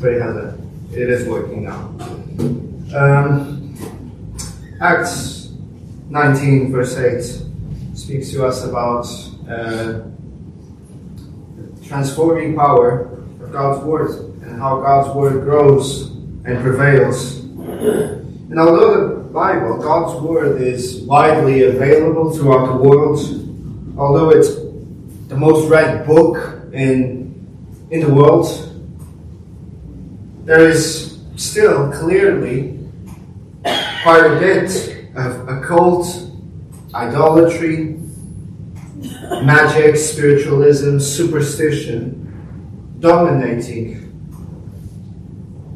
Pray 0.00 0.18
Heather. 0.18 0.58
It 0.94 1.10
is 1.10 1.28
working 1.28 1.64
now. 1.64 1.92
Um, 2.96 3.76
Acts 4.80 5.50
19, 6.08 6.72
verse 6.72 6.96
8, 6.96 7.22
speaks 7.94 8.30
to 8.30 8.46
us 8.46 8.64
about 8.64 9.04
uh, 9.46 10.00
transforming 11.86 12.56
power 12.56 13.12
of 13.42 13.52
God's 13.52 13.84
Word 13.84 14.10
and 14.40 14.58
how 14.58 14.80
God's 14.80 15.14
Word 15.14 15.42
grows 15.42 16.06
and 16.46 16.62
prevails. 16.62 17.40
And 17.40 18.58
although 18.58 19.06
the 19.06 19.14
Bible, 19.24 19.82
God's 19.82 20.18
Word, 20.22 20.62
is 20.62 21.02
widely 21.02 21.64
available 21.64 22.32
throughout 22.32 22.68
the 22.68 22.88
world, 22.88 23.18
although 23.98 24.30
it's 24.30 24.54
the 25.28 25.36
most 25.36 25.68
read 25.68 26.06
book 26.06 26.72
in, 26.72 27.36
in 27.90 28.00
the 28.00 28.14
world, 28.14 28.69
there 30.50 30.68
is 30.68 31.20
still 31.36 31.92
clearly 31.92 32.76
quite 34.02 34.26
a 34.26 34.36
bit 34.40 35.06
of 35.14 35.48
occult, 35.48 36.28
idolatry, 36.92 37.96
magic, 39.44 39.94
spiritualism, 39.94 40.98
superstition 40.98 42.26
dominating 42.98 44.10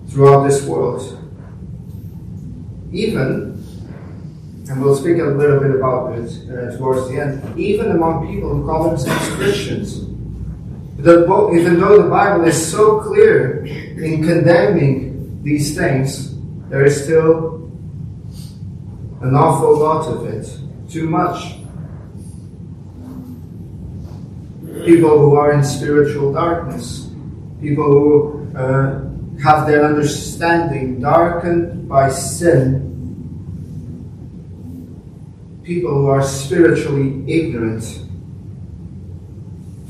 throughout 0.09 0.43
this 0.43 0.67
world. 0.67 1.21
Even, 2.91 3.65
and 4.69 4.83
we'll 4.83 4.97
speak 4.97 5.19
a 5.19 5.25
little 5.25 5.61
bit 5.61 5.71
about 5.71 6.19
it 6.19 6.51
uh, 6.51 6.77
towards 6.77 7.09
the 7.11 7.21
end, 7.21 7.57
even 7.57 7.93
among 7.93 8.27
people 8.27 8.53
who 8.53 8.67
call 8.67 8.89
themselves 8.89 9.29
Christians. 9.37 9.99
Even 10.99 11.79
though 11.79 12.03
the 12.03 12.09
Bible 12.11 12.45
is 12.45 12.73
so 12.73 12.99
clear 13.03 13.84
in 13.97 14.23
condemning 14.23 15.43
these 15.43 15.77
things, 15.77 16.35
there 16.69 16.85
is 16.85 17.05
still 17.05 17.71
an 19.21 19.35
awful 19.35 19.79
lot 19.79 20.07
of 20.07 20.27
it. 20.27 20.47
Too 20.91 21.09
much. 21.09 21.57
People 24.85 25.19
who 25.19 25.37
are 25.37 25.53
in 25.53 25.65
spiritual 25.65 26.33
darkness. 26.33 27.11
People 27.61 27.85
who 27.85 28.57
uh, 28.57 29.05
have 29.43 29.67
their 29.67 29.85
understanding 29.85 31.01
darkened 31.01 31.89
by 31.89 32.11
sin. 32.11 32.83
People 35.63 35.93
who 35.93 36.07
are 36.09 36.23
spiritually 36.23 37.25
ignorant 37.27 37.83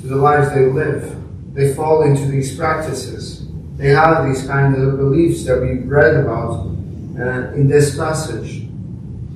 to 0.01 0.07
the 0.07 0.17
lives 0.17 0.55
they 0.55 0.67
live. 0.67 1.17
They 1.55 1.75
fall 1.75 2.03
into 2.03 2.27
these 2.27 2.57
practices. 2.57 3.44
They 3.77 3.89
have 3.89 4.27
these 4.27 4.47
kind 4.47 4.77
of 4.77 4.99
beliefs 4.99 5.45
that 5.47 5.61
we've 5.61 5.87
read 5.89 6.15
about 6.15 6.67
uh, 7.19 7.53
in 7.55 7.67
this 7.69 7.97
passage. 7.97 8.63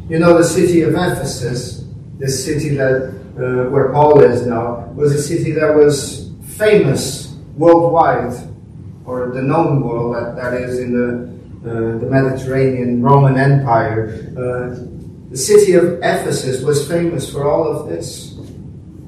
You 0.08 0.19
know, 0.19 0.39
the 0.39 0.45
city 0.45 0.83
of 0.83 0.91
Ephesus, 0.91 1.84
the 2.19 2.28
city 2.28 2.70
that 2.77 3.14
uh, 3.36 3.70
where 3.70 3.92
Paul 3.92 4.20
is 4.20 4.47
now, 4.47 4.86
was 4.95 5.14
a 5.14 5.22
city 5.22 5.53
that 5.53 5.75
was 5.75 6.30
famous 6.56 7.34
worldwide, 7.56 8.34
or 9.05 9.33
the 9.34 9.42
known 9.42 9.83
world 9.83 10.14
that, 10.14 10.36
that 10.36 10.55
is 10.55 10.78
in 10.78 10.92
the, 10.92 11.69
uh, 11.69 11.98
the 11.98 12.06
Mediterranean 12.06 13.02
Roman 13.02 13.36
Empire. 13.36 14.33
Uh, 14.33 14.86
the 15.30 15.36
city 15.36 15.75
of 15.75 15.98
Ephesus 15.98 16.62
was 16.62 16.89
famous 16.89 17.30
for 17.30 17.48
all 17.48 17.67
of 17.67 17.89
this. 17.89 18.36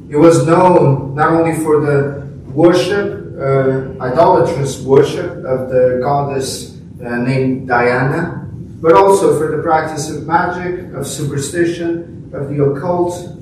It 0.09 0.17
was 0.17 0.47
known 0.47 1.15
not 1.15 1.33
only 1.33 1.57
for 1.65 1.81
the 1.81 2.27
worship, 2.53 3.20
idolatrous 3.41 4.83
worship 4.83 5.45
of 5.45 5.71
the 5.71 6.01
goddess 6.03 6.79
uh, 7.05 7.17
named 7.17 7.69
Diana, 7.69 8.47
but 8.81 8.93
also 8.95 9.39
for 9.39 9.57
the 9.57 9.63
practice 9.63 10.11
of 10.11 10.27
magic, 10.27 10.93
of 10.95 11.07
superstition, 11.07 12.31
of 12.33 12.49
the 12.49 12.63
occult. 12.63 13.37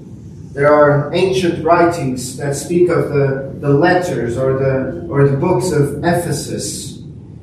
There 0.53 0.73
are 0.73 1.13
ancient 1.15 1.65
writings 1.65 2.37
that 2.37 2.55
speak 2.57 2.89
of 2.89 3.11
the, 3.11 3.55
the 3.59 3.69
letters 3.69 4.37
or 4.37 4.59
the, 4.59 5.07
or 5.09 5.29
the 5.29 5.37
books 5.37 5.73
of 5.73 5.99
Ephesus, 5.99 6.99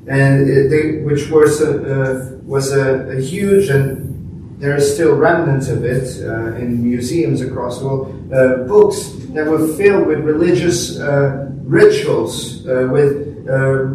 and 0.07 0.47
they, 0.71 1.01
which 1.03 1.29
was 1.29 1.61
a, 1.61 1.71
uh, 1.71 2.37
was 2.43 2.71
a, 2.71 3.17
a, 3.17 3.21
huge 3.21 3.69
and 3.69 4.14
there 4.57 4.75
are 4.75 4.79
still 4.79 5.15
remnants 5.15 5.67
of 5.67 5.83
it 5.83 6.23
uh, 6.23 6.55
in 6.55 6.81
museums 6.81 7.41
across 7.41 7.79
the 7.79 7.85
world. 7.85 8.33
Uh, 8.33 8.63
books 8.67 9.09
that 9.33 9.45
were 9.45 9.67
filled 9.75 10.07
with 10.07 10.19
religious 10.19 10.97
uh, 10.99 11.49
rituals, 11.63 12.65
uh, 12.65 12.87
with 12.89 13.47
uh, 13.49 13.89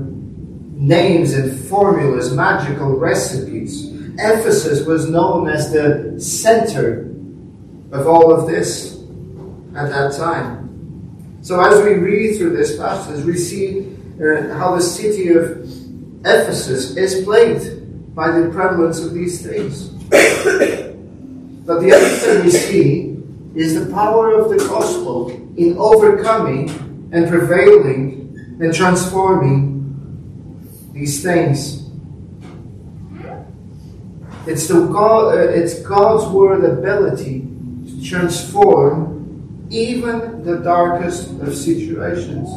names 0.75 1.33
and 1.33 1.59
formulas, 1.69 2.35
magical 2.35 2.97
recipes. 2.97 3.89
Ephesus 4.19 4.87
was 4.87 5.09
known 5.09 5.49
as 5.49 5.73
the 5.73 6.21
center 6.21 7.11
of 7.93 8.07
all 8.07 8.33
of 8.33 8.47
this 8.47 8.99
at 9.75 9.89
that 9.89 10.13
time. 10.17 11.39
So 11.43 11.59
as 11.61 11.83
we 11.83 11.95
read 11.95 12.37
through 12.37 12.57
this 12.57 12.77
passage, 12.77 13.25
we 13.25 13.37
see 13.37 13.97
uh, 14.21 14.55
how 14.59 14.77
the 14.77 14.83
city 14.83 15.29
of 15.29 15.63
Ephesus 16.21 16.97
is 16.97 17.25
plagued 17.25 18.15
by 18.15 18.31
the 18.31 18.51
prevalence 18.51 19.01
of 19.01 19.15
these 19.15 19.43
things. 19.43 19.91
But 21.65 21.81
the 21.81 21.93
other 21.93 22.09
thing 22.09 22.45
we 22.45 22.51
see 22.51 23.17
is 23.55 23.75
the 23.75 23.93
power 23.93 24.33
of 24.33 24.51
the 24.51 24.57
gospel 24.57 25.31
in 25.57 25.77
overcoming 25.77 26.69
and 27.13 27.29
prevailing 27.29 28.59
and 28.61 28.75
transforming 28.75 29.81
these 30.93 31.23
things. 31.23 31.81
It's, 34.47 34.69
the 34.69 34.87
God, 34.87 35.37
uh, 35.37 35.41
it's 35.41 35.81
God's 35.81 36.33
word 36.33 36.65
ability 36.65 37.41
to 37.87 38.05
transform 38.05 39.67
even 39.71 40.45
the 40.45 40.59
darkest 40.59 41.31
of 41.41 41.55
situations. 41.55 42.49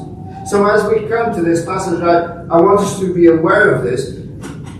So 0.49 0.65
as 0.65 0.83
we 0.89 1.07
come 1.07 1.33
to 1.35 1.41
this 1.41 1.65
passage, 1.65 2.01
I, 2.01 2.45
I 2.45 2.61
want 2.61 2.79
us 2.79 2.99
to 2.99 3.13
be 3.13 3.27
aware 3.27 3.75
of 3.75 3.83
this, 3.83 4.11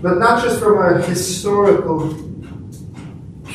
but 0.02 0.18
not 0.18 0.42
just 0.42 0.60
from 0.60 0.78
a 0.78 1.00
historical 1.02 2.23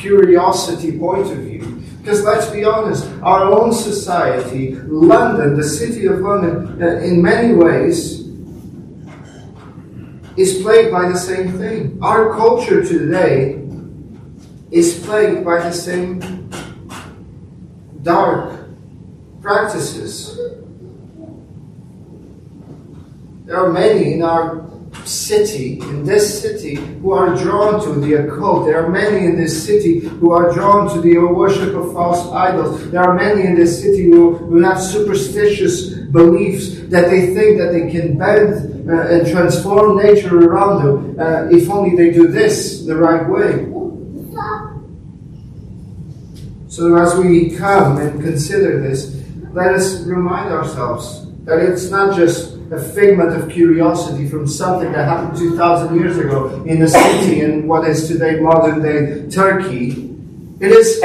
curiosity 0.00 0.98
point 0.98 1.30
of 1.30 1.38
view. 1.38 1.82
Because 2.00 2.24
let's 2.24 2.48
be 2.50 2.64
honest, 2.64 3.06
our 3.22 3.44
own 3.52 3.72
society, 3.72 4.74
London, 4.74 5.56
the 5.56 5.64
city 5.64 6.06
of 6.06 6.20
London, 6.20 6.82
uh, 6.82 6.98
in 7.00 7.20
many 7.20 7.54
ways, 7.54 8.20
is 10.36 10.62
plagued 10.62 10.90
by 10.90 11.08
the 11.08 11.18
same 11.18 11.58
thing. 11.58 11.98
Our 12.00 12.34
culture 12.34 12.82
today 12.82 13.62
is 14.70 15.04
plagued 15.04 15.44
by 15.44 15.60
the 15.60 15.72
same 15.72 16.48
dark 18.02 18.58
practices. 19.42 20.38
There 23.44 23.56
are 23.56 23.72
many 23.72 24.14
in 24.14 24.22
our 24.22 24.69
city, 25.10 25.80
in 25.80 26.04
this 26.04 26.40
city, 26.40 26.76
who 26.76 27.12
are 27.12 27.34
drawn 27.36 27.82
to 27.84 28.00
the 28.00 28.14
occult. 28.14 28.66
There 28.66 28.82
are 28.82 28.88
many 28.88 29.26
in 29.26 29.36
this 29.36 29.64
city 29.64 30.00
who 30.00 30.30
are 30.30 30.52
drawn 30.52 30.92
to 30.94 31.00
the 31.00 31.18
worship 31.18 31.74
of 31.74 31.92
false 31.92 32.30
idols. 32.32 32.90
There 32.90 33.02
are 33.02 33.14
many 33.14 33.46
in 33.46 33.54
this 33.56 33.82
city 33.82 34.04
who, 34.04 34.36
who 34.36 34.62
have 34.62 34.80
superstitious 34.80 35.90
beliefs 36.10 36.80
that 36.90 37.10
they 37.10 37.34
think 37.34 37.58
that 37.58 37.72
they 37.72 37.90
can 37.90 38.16
bend 38.16 38.88
uh, 38.88 39.08
and 39.08 39.26
transform 39.26 39.98
nature 39.98 40.38
around 40.38 40.84
them 40.84 41.20
uh, 41.20 41.48
if 41.50 41.68
only 41.68 41.96
they 41.96 42.12
do 42.12 42.28
this 42.28 42.84
the 42.86 42.96
right 42.96 43.28
way. 43.28 43.66
So 46.68 46.96
as 46.96 47.16
we 47.16 47.56
come 47.56 47.98
and 47.98 48.22
consider 48.22 48.80
this, 48.80 49.20
let 49.52 49.74
us 49.74 50.02
remind 50.04 50.52
ourselves 50.52 51.26
that 51.44 51.58
it's 51.58 51.90
not 51.90 52.16
just 52.16 52.59
a 52.70 52.78
figment 52.78 53.30
of 53.30 53.50
curiosity 53.50 54.28
from 54.28 54.46
something 54.46 54.92
that 54.92 55.04
happened 55.04 55.36
2,000 55.36 55.98
years 55.98 56.16
ago 56.18 56.62
in 56.64 56.80
a 56.82 56.88
city 56.88 57.40
in 57.40 57.66
what 57.66 57.88
is 57.88 58.06
today 58.06 58.38
modern 58.38 58.80
day 58.80 59.28
Turkey. 59.28 60.08
It 60.60 60.70
is 60.70 61.00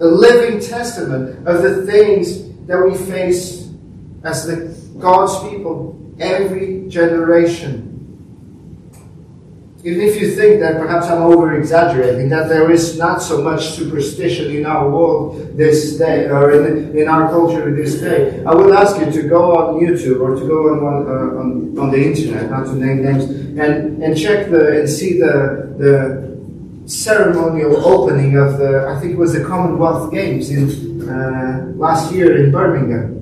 a 0.00 0.04
living 0.04 0.60
testament 0.60 1.48
of 1.48 1.62
the 1.62 1.86
things 1.86 2.46
that 2.66 2.78
we 2.84 2.94
face 2.94 3.70
as 4.22 4.46
the 4.46 4.76
God's 4.98 5.48
people 5.48 5.98
every 6.18 6.86
generation. 6.88 7.95
Even 9.86 10.00
if 10.00 10.20
you 10.20 10.32
think 10.32 10.58
that 10.58 10.80
perhaps 10.80 11.06
I'm 11.06 11.22
over 11.22 11.56
exaggerating, 11.56 12.28
that 12.30 12.48
there 12.48 12.68
is 12.72 12.98
not 12.98 13.22
so 13.22 13.40
much 13.40 13.70
superstition 13.70 14.50
in 14.50 14.66
our 14.66 14.90
world 14.90 15.56
this 15.56 15.96
day, 15.96 16.26
or 16.26 16.50
in, 16.50 16.98
in 16.98 17.06
our 17.06 17.28
culture 17.28 17.72
this 17.72 18.00
day, 18.00 18.42
I 18.44 18.52
would 18.52 18.74
ask 18.74 18.98
you 18.98 19.12
to 19.12 19.22
go 19.28 19.54
on 19.54 19.80
YouTube 19.80 20.20
or 20.20 20.34
to 20.34 20.44
go 20.44 20.74
on, 20.74 21.06
uh, 21.06 21.38
on, 21.38 21.78
on 21.78 21.92
the 21.92 22.02
internet, 22.02 22.50
not 22.50 22.64
to 22.64 22.74
name 22.74 23.04
names, 23.04 23.26
and, 23.60 24.02
and 24.02 24.18
check 24.18 24.50
the, 24.50 24.80
and 24.80 24.90
see 24.90 25.20
the, 25.20 25.72
the 25.78 26.36
ceremonial 26.90 27.76
opening 27.86 28.36
of 28.36 28.58
the, 28.58 28.88
I 28.88 28.98
think 28.98 29.12
it 29.12 29.18
was 29.18 29.34
the 29.34 29.44
Commonwealth 29.44 30.10
Games 30.12 30.50
in 30.50 31.08
uh, 31.08 31.70
last 31.76 32.12
year 32.12 32.44
in 32.44 32.50
Birmingham. 32.50 33.14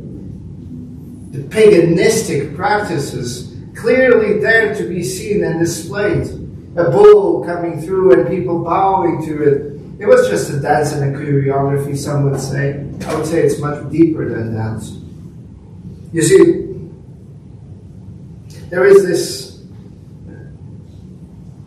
the 1.31 1.41
paganistic 1.41 2.57
practices 2.57 3.53
clearly 3.77 4.39
there 4.41 4.75
to 4.75 4.89
be 4.89 5.05
seen 5.05 5.45
and 5.45 5.61
displayed. 5.61 6.41
A 6.77 6.91
bull 6.91 7.45
coming 7.45 7.81
through 7.81 8.13
and 8.13 8.29
people 8.29 8.65
bowing 8.65 9.25
to 9.27 9.43
it. 9.43 9.75
It 10.01 10.07
was 10.07 10.29
just 10.29 10.51
a 10.51 10.61
dance 10.61 10.93
and 10.93 11.15
a 11.15 11.19
choreography, 11.19 11.97
some 11.97 12.29
would 12.29 12.41
say. 12.41 12.85
I 13.07 13.15
would 13.15 13.27
say 13.27 13.43
it's 13.43 13.61
much 13.61 13.91
deeper 13.91 14.29
than 14.29 14.55
that. 14.55 14.83
You 16.13 16.23
see, 16.23 16.65
there 18.71 18.85
is 18.85 19.05
this, 19.05 19.63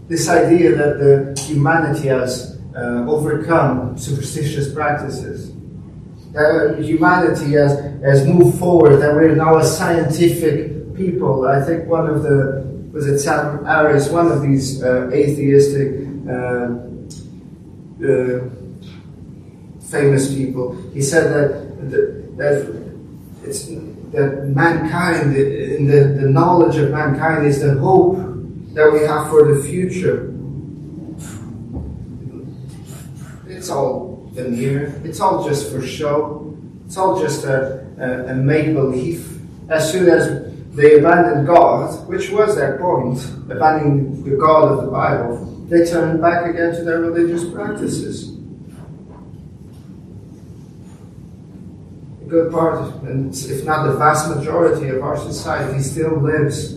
this 0.09 0.27
idea 0.27 0.75
that 0.75 0.99
the 0.99 1.41
humanity 1.41 2.09
has 2.09 2.59
uh, 2.75 3.05
overcome 3.07 3.97
superstitious 3.97 4.73
practices. 4.73 5.53
That 6.33 6.79
humanity 6.79 7.53
has, 7.53 7.79
has 8.01 8.27
moved 8.27 8.59
forward, 8.59 8.97
that 8.97 9.15
we're 9.15 9.35
now 9.35 9.57
a 9.57 9.63
scientific 9.63 10.93
people. 10.95 11.47
I 11.47 11.63
think 11.63 11.87
one 11.87 12.07
of 12.07 12.23
the, 12.23 12.76
was 12.97 13.05
it 13.05 13.19
Sam 13.19 13.63
Harris, 13.63 14.09
one 14.09 14.31
of 14.31 14.41
these 14.41 14.83
uh, 14.83 15.11
atheistic 15.13 16.07
uh, 16.27 16.73
uh, 18.03 18.49
famous 19.91 20.33
people, 20.33 20.75
he 20.95 21.03
said 21.03 21.31
that, 21.31 21.91
that, 21.91 22.37
that 22.37 22.57
it's 23.43 23.67
that 23.67 24.47
mankind, 24.47 25.37
in 25.37 25.85
the, 25.85 26.21
the 26.21 26.27
knowledge 26.27 26.77
of 26.77 26.89
mankind, 26.89 27.45
is 27.45 27.61
the 27.61 27.75
hope 27.77 28.17
that 28.73 28.91
we 28.91 29.01
have 29.01 29.29
for 29.29 29.53
the 29.53 29.61
future. 29.61 30.33
It's 33.47 33.69
all 33.69 34.27
veneer, 34.31 34.99
it's 35.03 35.19
all 35.19 35.47
just 35.47 35.71
for 35.71 35.85
show, 35.85 36.57
it's 36.87 36.97
all 36.97 37.21
just 37.21 37.45
a, 37.45 37.85
a, 37.99 38.31
a 38.31 38.33
make 38.33 38.73
believe. 38.73 39.39
As 39.69 39.91
soon 39.91 40.09
as 40.09 40.46
they 40.77 40.99
abandoned 40.99 41.47
God, 41.47 42.07
which 42.07 42.29
was 42.29 42.55
their 42.55 42.77
point, 42.77 43.17
abandoning 43.49 44.23
the 44.23 44.37
God 44.37 44.71
of 44.71 44.85
the 44.85 44.91
Bible, 44.91 45.43
they 45.67 45.83
turned 45.83 46.21
back 46.21 46.45
again 46.45 46.75
to 46.75 46.83
their 46.83 47.01
religious 47.01 47.49
practices. 47.49 48.37
A 52.21 52.29
good 52.29 52.51
part, 52.51 52.93
and 53.05 53.33
if 53.33 53.65
not 53.65 53.87
the 53.87 53.97
vast 53.97 54.29
majority 54.29 54.89
of 54.89 55.01
our 55.01 55.17
society, 55.17 55.81
still 55.81 56.15
lives 56.21 56.73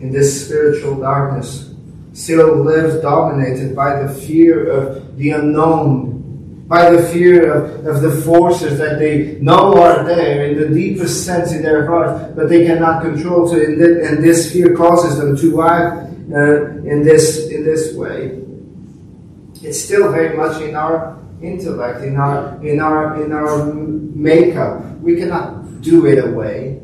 in 0.00 0.10
this 0.10 0.44
spiritual 0.44 0.96
darkness, 0.96 1.72
still 2.12 2.56
lives 2.56 3.00
dominated 3.00 3.76
by 3.76 4.02
the 4.02 4.12
fear 4.12 4.68
of 4.68 5.16
the 5.16 5.30
unknown, 5.30 6.13
by 6.66 6.90
the 6.90 7.02
fear 7.08 7.52
of, 7.52 7.86
of 7.86 8.00
the 8.00 8.22
forces 8.22 8.78
that 8.78 8.98
they 8.98 9.38
know 9.40 9.80
are 9.82 10.02
there 10.04 10.46
in 10.46 10.58
the 10.58 10.68
deepest 10.68 11.26
sense 11.26 11.52
in 11.52 11.62
their 11.62 11.86
heart, 11.86 12.34
but 12.34 12.48
they 12.48 12.64
cannot 12.64 13.02
control. 13.02 13.46
So, 13.46 13.56
and 13.56 14.24
this 14.24 14.50
fear 14.52 14.74
causes 14.74 15.18
them 15.18 15.36
to 15.36 15.62
act 15.62 16.10
uh, 16.32 16.66
in 16.88 17.02
this 17.02 17.50
in 17.50 17.64
this 17.64 17.94
way. 17.94 18.40
It's 19.62 19.82
still 19.82 20.10
very 20.10 20.36
much 20.36 20.60
in 20.62 20.74
our 20.74 21.18
intellect, 21.42 22.02
in 22.02 22.16
our 22.16 22.64
in 22.64 22.80
our 22.80 23.22
in 23.22 23.32
our 23.32 23.72
makeup. 23.74 24.98
We 25.00 25.16
cannot 25.16 25.82
do 25.82 26.06
it 26.06 26.24
away. 26.24 26.80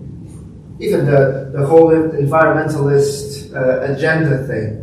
Even 0.79 1.05
the, 1.05 1.51
the 1.53 1.67
whole 1.67 1.91
environmentalist 1.91 3.55
uh, 3.55 3.93
agenda 3.93 4.47
thing. 4.47 4.81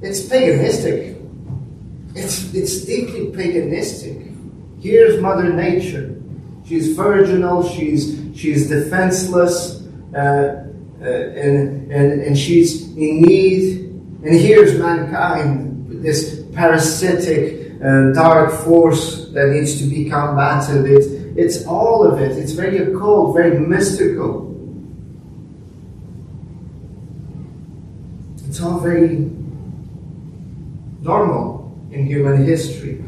It's 0.00 0.20
paganistic. 0.22 1.21
It's 2.14 2.52
it's 2.52 2.84
deeply 2.84 3.26
paganistic. 3.28 4.28
Here's 4.80 5.20
Mother 5.20 5.50
Nature. 5.52 6.20
She's 6.66 6.94
virginal. 6.94 7.66
She's 7.66 8.20
she's 8.34 8.68
defenseless, 8.68 9.82
uh, 10.14 10.18
uh, 10.18 11.04
and, 11.04 11.90
and 11.90 12.20
and 12.20 12.38
she's 12.38 12.88
in 12.96 13.22
need. 13.22 13.78
And 14.24 14.34
here's 14.34 14.78
mankind, 14.78 16.04
this 16.04 16.44
parasitic 16.52 17.82
uh, 17.82 18.12
dark 18.12 18.52
force 18.52 19.28
that 19.30 19.48
needs 19.48 19.80
to 19.80 19.84
be 19.84 20.08
combated. 20.08 20.84
It's, 20.86 21.06
it's 21.36 21.66
all 21.66 22.06
of 22.06 22.20
it. 22.20 22.38
It's 22.38 22.52
very 22.52 22.78
occult, 22.78 23.34
very 23.34 23.58
mystical. 23.58 24.48
It's 28.46 28.60
all 28.60 28.78
very 28.78 29.28
normal 31.00 31.61
in 31.92 32.06
human 32.06 32.44
history. 32.44 33.04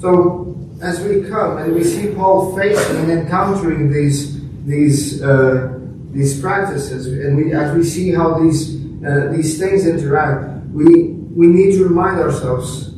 So, 0.00 0.56
as 0.80 1.00
we 1.02 1.28
come 1.28 1.58
and 1.58 1.74
we 1.74 1.84
see 1.84 2.14
Paul 2.14 2.56
facing 2.56 2.96
and 2.96 3.10
encountering 3.10 3.92
these 3.92 4.40
these 4.64 5.22
uh, 5.22 5.78
these 6.12 6.40
practices, 6.40 7.06
and 7.06 7.36
we 7.36 7.52
as 7.52 7.76
we 7.76 7.84
see 7.84 8.12
how 8.14 8.38
these 8.38 8.76
uh, 9.04 9.30
these 9.32 9.58
things 9.58 9.86
interact, 9.86 10.66
we 10.68 11.12
we 11.34 11.46
need 11.46 11.72
to 11.72 11.84
remind 11.84 12.18
ourselves 12.18 12.94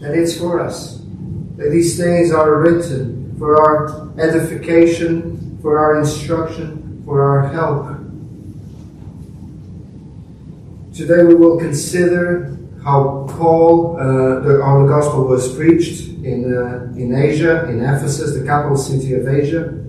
that 0.00 0.14
it's 0.14 0.36
for 0.36 0.60
us, 0.60 1.02
that 1.56 1.70
these 1.70 1.98
things 1.98 2.32
are 2.32 2.60
written 2.60 3.34
for 3.38 3.60
our 3.60 4.10
edification, 4.18 5.58
for 5.60 5.78
our 5.78 5.98
instruction, 5.98 7.02
for 7.04 7.22
our 7.22 7.48
help. 7.52 7.99
Today 11.00 11.24
we 11.24 11.34
will 11.34 11.58
consider 11.58 12.58
how 12.84 13.26
Paul, 13.30 13.96
uh, 13.96 14.40
the, 14.40 14.62
how 14.62 14.82
the 14.82 14.86
gospel 14.86 15.24
was 15.24 15.50
preached 15.56 16.08
in, 16.22 16.54
uh, 16.54 16.92
in 16.94 17.14
Asia, 17.14 17.66
in 17.70 17.82
Ephesus, 17.82 18.38
the 18.38 18.44
capital 18.44 18.76
city 18.76 19.14
of 19.14 19.26
Asia. 19.26 19.82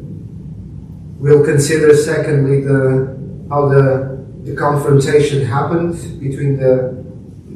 We'll 1.20 1.44
consider, 1.44 1.98
secondly, 1.98 2.62
the, 2.62 3.20
how 3.50 3.68
the, 3.68 4.26
the 4.44 4.56
confrontation 4.56 5.46
happened 5.46 5.96
between 6.22 6.56
the 6.56 7.04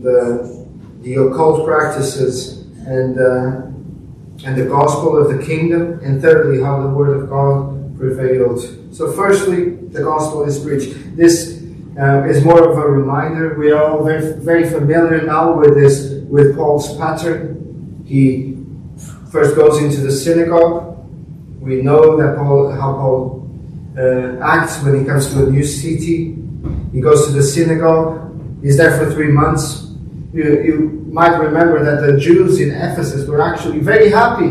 the, 0.03 0.67
the 0.99 1.15
occult 1.15 1.65
practices 1.65 2.63
and, 2.85 3.17
uh, 3.17 4.45
and 4.45 4.57
the 4.57 4.65
gospel 4.67 5.17
of 5.17 5.35
the 5.35 5.41
kingdom, 5.41 6.01
and 6.03 6.21
thirdly, 6.21 6.61
how 6.61 6.81
the 6.81 6.89
word 6.89 7.21
of 7.21 7.29
God 7.29 7.97
prevailed. 7.97 8.59
So, 8.93 9.13
firstly, 9.13 9.69
the 9.69 10.03
gospel 10.03 10.43
is 10.43 10.59
preached. 10.59 11.15
This 11.15 11.54
uh, 11.99 12.23
is 12.25 12.43
more 12.43 12.71
of 12.71 12.77
a 12.77 12.87
reminder. 12.89 13.57
We 13.57 13.71
are 13.71 13.83
all 13.83 14.03
very, 14.03 14.33
very 14.39 14.69
familiar 14.69 15.21
now 15.21 15.53
with 15.53 15.75
this, 15.75 16.23
with 16.27 16.55
Paul's 16.55 16.97
pattern. 16.97 18.03
He 18.05 18.57
first 19.31 19.55
goes 19.55 19.81
into 19.81 20.01
the 20.01 20.11
synagogue. 20.11 20.97
We 21.59 21.81
know 21.81 22.17
that 22.17 22.37
Paul, 22.37 22.71
how 22.71 22.93
Paul 22.93 23.49
uh, 23.97 24.37
acts 24.43 24.81
when 24.83 24.99
he 24.99 25.05
comes 25.05 25.33
to 25.33 25.47
a 25.47 25.49
new 25.49 25.63
city. 25.63 26.37
He 26.91 27.01
goes 27.01 27.27
to 27.27 27.31
the 27.31 27.43
synagogue. 27.43 28.61
He's 28.61 28.77
there 28.77 28.97
for 28.97 29.11
three 29.11 29.31
months 29.31 29.85
you, 30.35 30.63
you 30.63 30.77
might 31.11 31.37
remember 31.37 31.83
that 31.83 32.05
the 32.05 32.19
Jews 32.19 32.59
in 32.59 32.71
Ephesus 32.71 33.25
were 33.27 33.41
actually 33.41 33.79
very 33.79 34.09
happy 34.09 34.49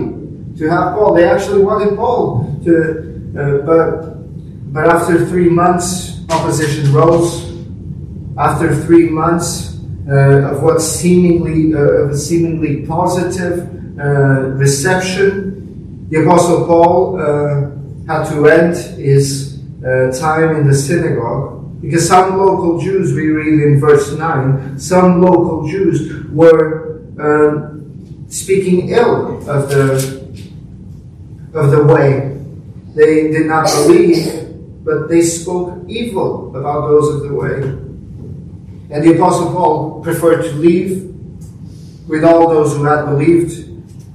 to 0.56 0.70
have 0.70 0.94
Paul. 0.94 1.12
They 1.12 1.28
actually 1.28 1.62
wanted 1.62 1.94
Paul 1.94 2.58
to, 2.64 3.34
uh, 3.38 3.66
but, 3.66 4.72
but 4.72 4.88
after 4.88 5.26
three 5.26 5.50
months, 5.50 6.22
opposition 6.30 6.90
rose. 6.90 7.43
After 8.36 8.74
three 8.74 9.08
months 9.08 9.78
uh, 10.08 10.50
of 10.50 10.62
what 10.62 10.80
seemingly, 10.80 11.72
uh, 11.72 11.78
of 11.78 12.10
a 12.10 12.16
seemingly 12.16 12.84
positive 12.84 13.68
uh, 13.98 14.50
reception, 14.58 16.08
the 16.10 16.24
Apostle 16.24 16.66
Paul 16.66 17.20
uh, 17.20 17.70
had 18.06 18.28
to 18.30 18.48
end 18.48 18.76
his 18.98 19.60
uh, 19.86 20.10
time 20.18 20.56
in 20.56 20.66
the 20.66 20.74
synagogue 20.74 21.80
because 21.80 22.08
some 22.08 22.38
local 22.38 22.80
Jews, 22.80 23.14
we 23.14 23.28
read 23.28 23.60
in 23.60 23.78
verse 23.78 24.10
9, 24.16 24.80
some 24.80 25.22
local 25.22 25.68
Jews 25.68 26.26
were 26.30 27.02
um, 27.20 28.26
speaking 28.28 28.88
ill 28.88 29.48
of 29.48 29.68
the, 29.68 30.42
of 31.54 31.70
the 31.70 31.84
way. 31.84 32.36
They 32.94 33.30
did 33.30 33.46
not 33.46 33.66
believe, 33.66 34.84
but 34.84 35.08
they 35.08 35.22
spoke 35.22 35.78
evil 35.88 36.56
about 36.56 36.88
those 36.88 37.14
of 37.14 37.28
the 37.28 37.34
way. 37.34 37.83
And 38.90 39.02
the 39.02 39.14
Apostle 39.14 39.52
Paul 39.52 40.02
preferred 40.02 40.42
to 40.42 40.52
leave 40.52 41.04
with 42.06 42.24
all 42.24 42.48
those 42.48 42.76
who 42.76 42.84
had 42.84 43.06
believed. 43.06 43.68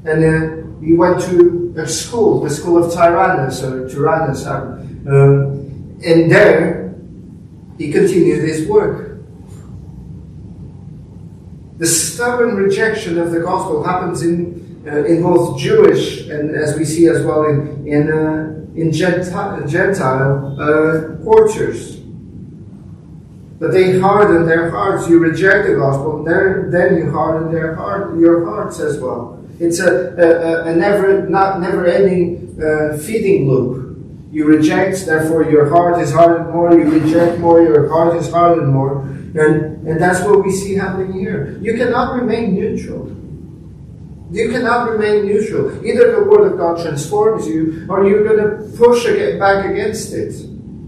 And 0.05 0.23
then 0.23 0.77
he 0.83 0.93
went 0.93 1.21
to 1.23 1.73
a 1.77 1.87
school, 1.87 2.41
the 2.41 2.49
school 2.49 2.83
of 2.83 2.93
Tyrannus, 2.93 3.63
or 3.63 3.89
Tyrannus. 3.89 4.45
Um, 4.45 5.99
and 6.05 6.31
there, 6.31 6.95
he 7.77 7.91
continued 7.91 8.47
his 8.47 8.67
work. 8.67 9.17
The 11.77 11.87
stubborn 11.87 12.55
rejection 12.57 13.17
of 13.17 13.31
the 13.31 13.39
gospel 13.39 13.83
happens 13.83 14.21
in, 14.21 14.83
uh, 14.85 15.05
in 15.05 15.23
both 15.23 15.57
Jewish 15.57 16.27
and, 16.27 16.53
as 16.53 16.77
we 16.77 16.83
see 16.83 17.07
as 17.07 17.25
well, 17.25 17.45
in, 17.45 17.87
in, 17.87 18.11
uh, 18.11 18.65
in 18.75 18.91
Gentile, 18.91 19.65
Gentile 19.65 20.59
uh, 20.59 21.23
quarters. 21.23 21.88
But 23.59 23.71
they 23.73 23.99
harden 23.99 24.45
their 24.45 24.71
hearts. 24.71 25.09
You 25.09 25.19
reject 25.19 25.67
the 25.67 25.75
gospel, 25.75 26.23
then, 26.23 26.71
then 26.71 26.97
you 26.97 27.11
harden 27.11 27.51
their 27.51 27.75
heart, 27.75 28.17
your 28.17 28.45
hearts 28.45 28.79
as 28.79 28.99
well. 28.99 29.43
It's 29.59 29.79
a, 29.79 30.15
a, 30.15 30.71
a 30.71 30.75
never 30.75 31.27
not 31.27 31.59
never 31.59 31.85
ending 31.85 32.55
uh, 32.63 32.97
feeding 32.97 33.49
loop. 33.49 33.97
You 34.31 34.45
reject, 34.45 35.05
therefore 35.05 35.49
your 35.49 35.69
heart 35.69 36.01
is 36.01 36.13
hardened 36.13 36.53
more. 36.53 36.71
You 36.71 36.89
reject 36.89 37.39
more, 37.39 37.61
your 37.61 37.89
heart 37.89 38.15
is 38.15 38.31
hardened 38.31 38.71
more. 38.71 39.01
And, 39.01 39.87
and 39.87 39.99
that's 39.99 40.23
what 40.23 40.43
we 40.43 40.51
see 40.51 40.75
happening 40.75 41.13
here. 41.13 41.57
You 41.61 41.75
cannot 41.75 42.15
remain 42.15 42.55
neutral. 42.55 43.15
You 44.31 44.49
cannot 44.51 44.91
remain 44.91 45.25
neutral. 45.25 45.85
Either 45.85 46.15
the 46.15 46.29
Word 46.29 46.51
of 46.51 46.57
God 46.57 46.81
transforms 46.81 47.47
you, 47.47 47.85
or 47.89 48.07
you're 48.07 48.23
going 48.23 48.37
to 48.37 48.77
push 48.77 49.05
back 49.39 49.65
against 49.65 50.13
it 50.13 50.35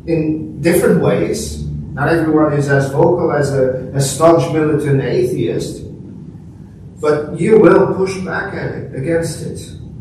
in 0.06 0.62
different 0.62 1.01
ways. 1.01 1.61
Not 1.93 2.07
everyone 2.07 2.53
is 2.53 2.69
as 2.69 2.89
vocal 2.91 3.31
as 3.33 3.53
a, 3.53 3.91
a 3.93 4.00
staunch 4.00 4.51
militant 4.53 5.01
atheist, 5.01 5.83
but 7.01 7.39
you 7.39 7.60
will 7.60 7.93
push 7.95 8.17
back 8.19 8.53
at 8.53 8.71
it, 8.71 8.95
against 8.95 9.45
it. 9.45 9.60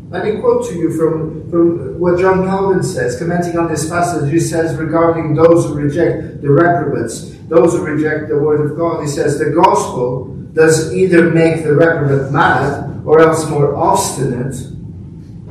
Let 0.09 0.25
me 0.25 0.39
quote 0.39 0.67
to 0.69 0.75
you 0.75 0.91
from, 0.97 1.49
from 1.49 1.99
what 1.99 2.19
John 2.19 2.45
Calvin 2.45 2.83
says, 2.83 3.17
commenting 3.17 3.57
on 3.57 3.69
this 3.69 3.89
passage. 3.89 4.31
He 4.31 4.39
says, 4.39 4.77
regarding 4.77 5.35
those 5.35 5.65
who 5.65 5.75
reject 5.75 6.41
the 6.41 6.49
reprobates, 6.49 7.31
those 7.47 7.73
who 7.73 7.83
reject 7.83 8.29
the 8.29 8.37
word 8.37 8.71
of 8.71 8.77
God, 8.77 9.01
he 9.01 9.07
says, 9.07 9.37
the 9.37 9.51
gospel 9.51 10.27
does 10.53 10.93
either 10.93 11.29
make 11.29 11.63
the 11.63 11.73
reprobate 11.73 12.31
mad 12.31 13.01
or 13.05 13.19
else 13.19 13.49
more 13.49 13.75
obstinate. 13.75 14.55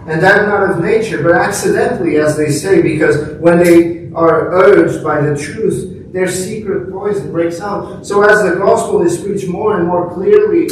And 0.07 0.23
that 0.23 0.49
not 0.49 0.71
of 0.71 0.83
nature, 0.83 1.23
but 1.23 1.33
accidentally, 1.33 2.17
as 2.17 2.37
they 2.37 2.51
say, 2.51 2.83
because 2.83 3.39
when 3.41 3.59
they 3.59 4.11
are 4.13 4.53
urged 4.53 5.03
by 5.05 5.21
the 5.21 5.37
truth, 5.37 6.00
their 6.13 6.29
secret 6.29 6.91
poison 6.91 7.31
breaks 7.31 7.61
out. 7.61 8.07
So 8.07 8.23
as 8.23 8.43
the 8.43 8.57
gospel 8.57 9.03
is 9.03 9.21
preached 9.21 9.49
more 9.49 9.79
and 9.79 9.87
more 9.87 10.13
clearly 10.13 10.69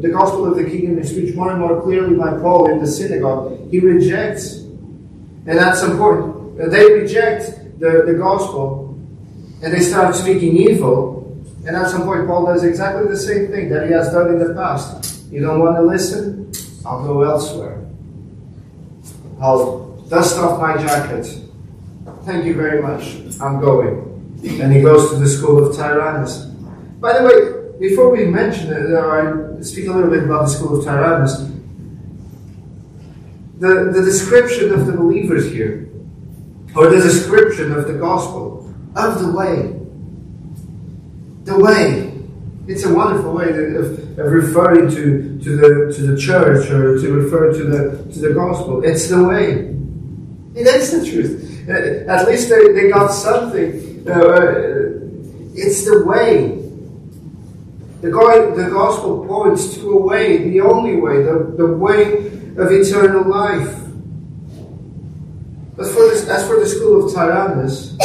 the 0.00 0.08
gospel 0.08 0.46
of 0.46 0.56
the 0.56 0.64
kingdom 0.64 0.98
is 0.98 1.12
preached 1.12 1.36
more 1.36 1.50
and 1.50 1.60
more 1.60 1.82
clearly 1.82 2.16
by 2.16 2.30
Paul 2.38 2.70
in 2.70 2.78
the 2.78 2.86
synagogue. 2.86 3.70
He 3.70 3.80
rejects, 3.80 4.54
and 4.54 5.58
that's 5.58 5.82
important. 5.82 6.56
They 6.70 6.90
reject 6.92 7.78
the, 7.78 8.04
the 8.06 8.14
gospel 8.14 8.98
and 9.62 9.72
they 9.72 9.80
start 9.80 10.14
speaking 10.14 10.56
evil. 10.56 11.18
And 11.66 11.76
at 11.76 11.90
some 11.90 12.04
point, 12.04 12.26
Paul 12.26 12.46
does 12.46 12.64
exactly 12.64 13.08
the 13.08 13.16
same 13.16 13.48
thing 13.48 13.68
that 13.68 13.86
he 13.86 13.92
has 13.92 14.10
done 14.10 14.28
in 14.28 14.38
the 14.38 14.54
past. 14.54 15.22
You 15.30 15.42
don't 15.42 15.60
want 15.60 15.76
to 15.76 15.82
listen? 15.82 16.50
I'll 16.86 17.04
go 17.04 17.22
elsewhere. 17.22 17.84
I'll 19.38 19.96
dust 20.08 20.38
off 20.38 20.58
my 20.60 20.78
jacket. 20.78 21.26
Thank 22.24 22.46
you 22.46 22.54
very 22.54 22.80
much. 22.80 23.16
I'm 23.40 23.60
going. 23.60 24.09
And 24.42 24.72
he 24.72 24.80
goes 24.82 25.10
to 25.10 25.16
the 25.16 25.28
school 25.28 25.66
of 25.66 25.76
Tyrannus. 25.76 26.46
By 27.00 27.18
the 27.18 27.24
way, 27.24 27.88
before 27.88 28.10
we 28.10 28.24
mention 28.24 28.72
it, 28.72 28.94
I 28.94 29.60
speak 29.62 29.88
a 29.88 29.92
little 29.92 30.10
bit 30.10 30.24
about 30.24 30.42
the 30.42 30.48
school 30.48 30.78
of 30.78 30.84
Tyrannus, 30.84 31.36
the, 33.58 33.90
the 33.92 34.02
description 34.02 34.72
of 34.72 34.86
the 34.86 34.92
believers 34.92 35.52
here, 35.52 35.88
or 36.74 36.88
the 36.88 36.96
description 36.96 37.72
of 37.72 37.86
the 37.86 37.94
gospel, 37.94 38.74
of 38.96 39.20
the 39.20 39.32
way, 39.32 39.76
the 41.44 41.58
way, 41.58 42.12
it's 42.66 42.84
a 42.84 42.94
wonderful 42.94 43.32
way 43.34 43.48
of, 43.48 44.18
of 44.18 44.32
referring 44.32 44.90
to, 44.90 45.40
to, 45.42 45.56
the, 45.56 45.94
to 45.94 46.02
the 46.02 46.16
church 46.20 46.70
or 46.70 46.98
to 46.98 47.12
refer 47.12 47.52
to 47.52 47.64
the, 47.64 48.12
to 48.12 48.18
the 48.20 48.34
gospel. 48.34 48.84
It's 48.84 49.08
the 49.08 49.24
way. 49.24 49.74
It 50.54 50.66
is 50.66 50.90
the 50.92 51.10
truth. 51.10 51.68
Uh, 51.68 52.10
at 52.10 52.28
least 52.28 52.48
they, 52.48 52.72
they 52.72 52.88
got 52.90 53.08
something. 53.08 53.89
Uh, 54.06 55.00
it's 55.54 55.84
the 55.84 56.04
way. 56.06 56.56
The, 58.00 58.10
God, 58.10 58.56
the 58.56 58.70
gospel 58.70 59.26
points 59.26 59.74
to 59.74 59.90
a 59.90 60.00
way, 60.00 60.48
the 60.48 60.62
only 60.62 60.96
way, 60.96 61.22
the, 61.22 61.54
the 61.56 61.66
way 61.66 62.28
of 62.56 62.72
eternal 62.72 63.28
life. 63.28 63.76
As 65.78 65.92
for, 65.92 66.08
this, 66.08 66.28
as 66.28 66.46
for 66.46 66.58
the 66.60 66.66
school 66.66 67.06
of 67.06 67.14
Tyrannus, 67.14 67.96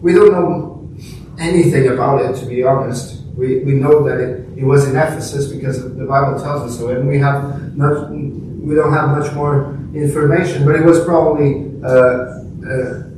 we 0.00 0.14
don't 0.14 0.32
know 0.32 0.90
anything 1.38 1.88
about 1.88 2.22
it, 2.22 2.40
to 2.40 2.46
be 2.46 2.62
honest. 2.62 3.22
We, 3.34 3.58
we 3.60 3.74
know 3.74 4.02
that 4.04 4.20
it, 4.20 4.58
it 4.58 4.64
was 4.64 4.88
in 4.88 4.96
Ephesus 4.96 5.48
because 5.52 5.82
the 5.82 6.04
Bible 6.04 6.40
tells 6.40 6.70
us 6.70 6.78
so, 6.78 6.88
and 6.88 7.08
we 7.08 7.18
have 7.18 7.76
not, 7.76 8.10
we 8.10 8.74
don't 8.74 8.92
have 8.92 9.10
much 9.10 9.32
more 9.34 9.74
information, 9.94 10.64
but 10.64 10.76
it 10.76 10.84
was 10.84 11.02
probably 11.04 11.70
uh, 11.82 12.40
uh, 12.68 13.09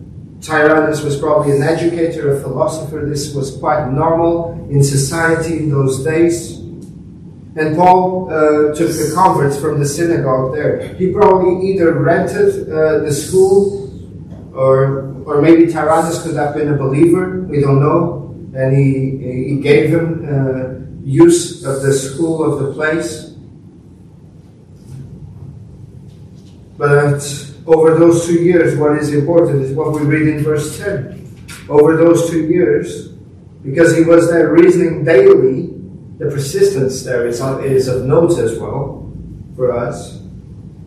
Tyrannus 0.43 1.03
was 1.03 1.17
probably 1.19 1.57
an 1.57 1.63
educator, 1.63 2.37
a 2.37 2.41
philosopher. 2.41 3.07
This 3.07 3.33
was 3.33 3.57
quite 3.57 3.89
normal 3.91 4.53
in 4.71 4.83
society 4.83 5.59
in 5.59 5.71
those 5.71 6.03
days. 6.03 6.59
And 7.55 7.77
Paul 7.77 8.29
uh, 8.29 8.75
took 8.75 8.89
the 8.89 9.13
converts 9.15 9.57
from 9.61 9.79
the 9.79 9.87
synagogue 9.87 10.55
there. 10.55 10.95
He 10.95 11.13
probably 11.13 11.69
either 11.69 11.93
rented 11.93 12.69
uh, 12.69 13.01
the 13.01 13.13
school, 13.13 13.89
or 14.55 15.13
or 15.25 15.41
maybe 15.41 15.71
Tyrannus 15.71 16.23
could 16.23 16.35
have 16.35 16.55
been 16.55 16.73
a 16.73 16.77
believer. 16.77 17.43
We 17.43 17.61
don't 17.61 17.79
know. 17.79 18.35
And 18.55 18.77
he 18.77 19.49
he 19.49 19.61
gave 19.61 19.91
him 19.91 20.27
uh, 20.27 20.83
use 21.05 21.65
of 21.65 21.83
the 21.83 21.93
school 21.93 22.43
of 22.43 22.59
the 22.59 22.73
place. 22.73 23.31
But 26.79 27.52
over 27.67 27.99
those 27.99 28.27
two 28.27 28.43
years, 28.43 28.77
what 28.79 28.99
is 28.99 29.13
important 29.15 29.63
is 29.63 29.73
what 29.73 29.93
we 29.93 30.03
read 30.03 30.29
in 30.29 30.43
verse 30.43 30.79
10. 30.79 31.19
Over 31.69 31.97
those 31.97 32.29
two 32.31 32.47
years, 32.47 33.09
because 33.63 33.97
he 33.97 34.03
was 34.03 34.31
there 34.31 34.53
reasoning 34.53 35.05
daily, 35.05 35.69
the 36.19 36.27
persistence 36.31 37.03
there 37.05 37.27
is, 37.27 37.41
is 37.41 37.89
of 37.89 38.05
note 38.05 38.39
as 38.39 38.59
well 38.59 39.13
for 39.55 39.73
us. 39.73 40.21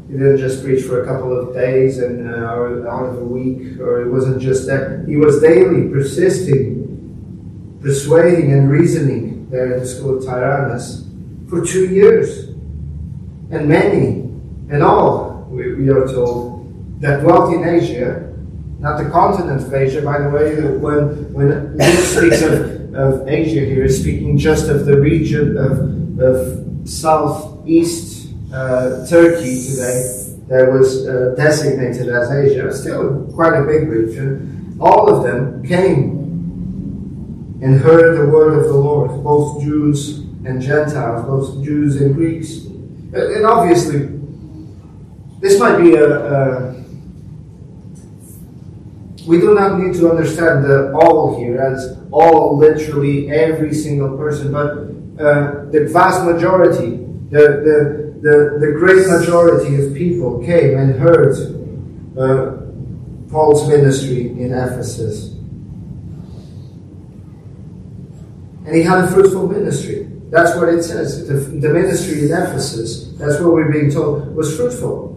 He 0.07 0.13
didn't 0.13 0.37
just 0.37 0.63
preach 0.63 0.85
for 0.85 1.03
a 1.03 1.05
couple 1.05 1.37
of 1.37 1.53
days 1.53 1.99
and 1.99 2.29
uh, 2.29 2.53
or 2.53 2.87
out 2.87 3.05
of 3.05 3.19
a 3.19 3.23
week, 3.23 3.79
or 3.79 4.01
it 4.01 4.11
wasn't 4.11 4.41
just 4.41 4.67
that. 4.67 5.05
He 5.07 5.15
was 5.15 5.41
daily 5.41 5.89
persisting, 5.89 7.79
persuading, 7.81 8.53
and 8.53 8.69
reasoning 8.69 9.49
there 9.49 9.73
in 9.73 9.79
the 9.79 9.87
school 9.87 10.17
of 10.17 10.25
Tyrannus 10.25 11.05
for 11.49 11.65
two 11.65 11.87
years. 11.87 12.49
And 13.51 13.67
many, 13.67 14.21
and 14.69 14.83
all, 14.83 15.47
we, 15.49 15.73
we 15.73 15.89
are 15.89 16.05
told, 16.07 16.54
that 17.05 17.21
dwelt 17.21 17.53
in 17.53 17.63
Asia, 17.63 18.33
not 18.79 18.97
the 18.97 19.09
continent 19.09 19.61
of 19.61 19.73
Asia, 19.73 20.01
by 20.01 20.19
the 20.19 20.29
way, 20.29 20.55
when, 20.77 21.33
when 21.33 21.77
Luke 21.77 22.03
speaks 22.03 22.41
of, 22.41 22.95
of 22.95 23.27
Asia 23.27 23.61
here, 23.61 23.85
is 23.85 24.01
speaking 24.01 24.37
just 24.37 24.69
of 24.69 24.85
the 24.85 24.99
region 24.99 25.55
of, 25.55 26.19
of 26.19 26.89
southeast 26.89 28.33
uh, 28.51 29.05
Turkey 29.07 29.61
today 29.61 30.33
that 30.47 30.71
was 30.71 31.07
uh, 31.07 31.35
designated 31.37 32.09
as 32.09 32.31
Asia, 32.31 32.73
still 32.73 33.31
quite 33.33 33.53
a 33.53 33.63
big 33.63 33.87
region. 33.87 34.77
All 34.79 35.13
of 35.13 35.23
them 35.23 35.63
came 35.65 36.15
and 37.61 37.79
heard 37.79 38.17
the 38.17 38.31
word 38.31 38.57
of 38.59 38.65
the 38.65 38.77
Lord, 38.77 39.23
both 39.23 39.61
Jews 39.61 40.19
and 40.45 40.59
Gentiles, 40.61 41.25
both 41.25 41.63
Jews 41.63 42.01
and 42.01 42.15
Greeks. 42.15 42.65
And 42.65 43.45
obviously, 43.45 44.09
this 45.39 45.59
might 45.59 45.77
be 45.77 45.95
a, 45.95 46.73
a 46.73 46.84
we 49.27 49.39
do 49.39 49.53
not 49.55 49.79
need 49.79 49.95
to 49.95 50.09
understand 50.09 50.65
the 50.65 50.93
all 50.93 51.37
here 51.39 51.59
as 51.59 51.97
all, 52.11 52.57
literally 52.57 53.29
every 53.31 53.73
single 53.73 54.17
person, 54.17 54.51
but 54.51 55.21
uh, 55.21 55.65
the 55.71 55.89
vast 55.91 56.23
majority, 56.25 56.97
the, 57.29 57.39
the, 57.65 58.19
the, 58.21 58.57
the 58.59 58.71
great 58.77 59.07
majority 59.07 59.83
of 59.83 59.93
people 59.93 60.43
came 60.45 60.77
and 60.77 60.95
heard 60.95 61.35
uh, 62.17 63.31
Paul's 63.31 63.67
ministry 63.67 64.29
in 64.29 64.53
Ephesus. 64.53 65.31
And 68.65 68.75
he 68.75 68.81
had 68.81 69.03
a 69.03 69.07
fruitful 69.07 69.47
ministry. 69.47 70.07
That's 70.29 70.55
what 70.57 70.69
it 70.69 70.83
says. 70.83 71.27
The, 71.27 71.35
the 71.35 71.69
ministry 71.69 72.25
in 72.25 72.31
Ephesus, 72.31 73.11
that's 73.17 73.39
what 73.39 73.53
we're 73.53 73.71
being 73.71 73.91
told, 73.91 74.35
was 74.35 74.55
fruitful. 74.55 75.11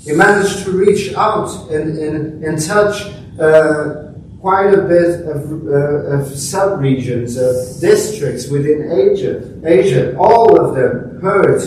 He 0.00 0.12
managed 0.12 0.64
to 0.64 0.72
reach 0.72 1.14
out 1.14 1.70
and, 1.70 1.98
and, 1.98 2.44
and 2.44 2.62
touch 2.62 3.06
uh, 3.40 4.12
quite 4.40 4.72
a 4.72 4.82
bit 4.82 5.26
of, 5.26 5.50
uh, 5.66 6.16
of 6.16 6.28
sub-regions, 6.28 7.36
of 7.36 7.80
districts 7.80 8.48
within 8.48 8.90
Asia. 8.92 9.42
Asia, 9.64 10.16
all 10.16 10.60
of 10.60 10.74
them 10.74 11.20
heard. 11.20 11.60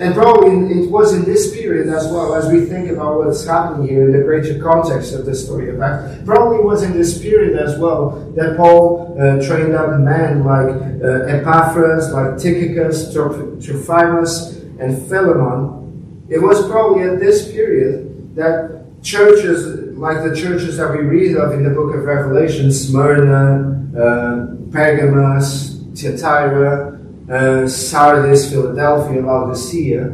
And 0.00 0.14
probably 0.14 0.80
it 0.80 0.90
was 0.90 1.12
in 1.12 1.24
this 1.24 1.54
period 1.54 1.88
as 1.88 2.10
well, 2.10 2.34
as 2.34 2.50
we 2.50 2.64
think 2.64 2.90
about 2.90 3.18
what's 3.18 3.44
happening 3.44 3.86
here 3.86 4.06
in 4.06 4.12
the 4.12 4.24
greater 4.24 4.58
context 4.58 5.14
of 5.14 5.26
the 5.26 5.34
story 5.34 5.68
of 5.68 5.80
Acts. 5.82 6.24
Probably 6.24 6.64
was 6.64 6.82
in 6.82 6.94
this 6.94 7.20
period 7.20 7.60
as 7.60 7.78
well 7.78 8.32
that 8.34 8.56
Paul 8.56 9.14
uh, 9.20 9.46
trained 9.46 9.74
up 9.74 10.00
men 10.00 10.42
like 10.42 10.74
uh, 11.04 11.36
Epaphras, 11.36 12.10
like 12.12 12.38
Tychicus, 12.38 13.12
Trophimus, 13.12 14.56
and 14.80 15.06
Philemon. 15.06 16.24
It 16.30 16.38
was 16.38 16.66
probably 16.66 17.02
at 17.02 17.20
this 17.20 17.52
period 17.52 18.34
that 18.36 18.80
churches 19.02 19.79
like 20.00 20.24
the 20.24 20.34
churches 20.34 20.78
that 20.78 20.90
we 20.90 21.00
read 21.00 21.36
of 21.36 21.52
in 21.52 21.62
the 21.62 21.68
book 21.68 21.94
of 21.94 22.04
Revelation 22.04 22.72
Smyrna, 22.72 23.86
uh, 23.92 24.72
Pergamos, 24.72 25.84
Thyatira, 25.94 26.98
uh, 27.30 27.68
Sardis, 27.68 28.50
Philadelphia, 28.50 29.20
Laodicea. 29.20 30.10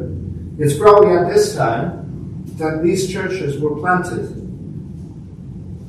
It's 0.59 0.77
probably 0.77 1.15
at 1.15 1.33
this 1.33 1.55
time 1.55 2.43
that 2.59 2.83
these 2.83 3.13
churches 3.13 3.61
were 3.61 3.77
planted, 3.77 4.27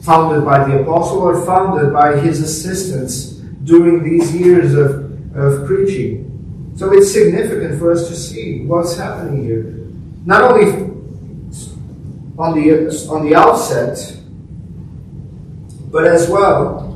founded 0.01 0.45
by 0.45 0.67
the 0.67 0.83
apostle 0.83 1.23
or 1.23 1.43
founded 1.43 1.91
by 1.91 2.19
his 2.19 2.39
assistants 2.39 3.31
during 3.63 4.03
these 4.03 4.31
years 4.35 4.75
of, 4.75 5.35
of 5.35 5.65
preaching. 5.65 6.73
So 6.75 6.93
it's 6.93 7.11
significant 7.11 7.79
for 7.79 7.91
us 7.93 8.07
to 8.09 8.15
see 8.15 8.63
what's 8.63 8.95
happening 8.95 9.43
here. 9.43 9.73
Not 10.23 10.43
only 10.43 10.87
on 12.37 12.55
the, 12.55 13.07
on 13.09 13.25
the 13.27 13.35
outset, 13.35 14.15
but 15.91 16.05
as 16.05 16.29
well 16.29 16.87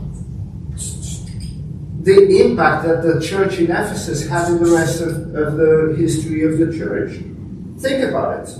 the 2.03 2.41
impact 2.43 2.87
that 2.87 3.03
the 3.03 3.21
church 3.21 3.59
in 3.59 3.65
Ephesus 3.65 4.27
had 4.27 4.47
in 4.49 4.63
the 4.63 4.71
rest 4.71 5.01
of, 5.01 5.35
of 5.35 5.57
the 5.57 5.95
history 5.97 6.43
of 6.43 6.57
the 6.57 6.75
church. 6.75 7.11
Think 7.79 8.03
about 8.09 8.39
it. 8.39 8.57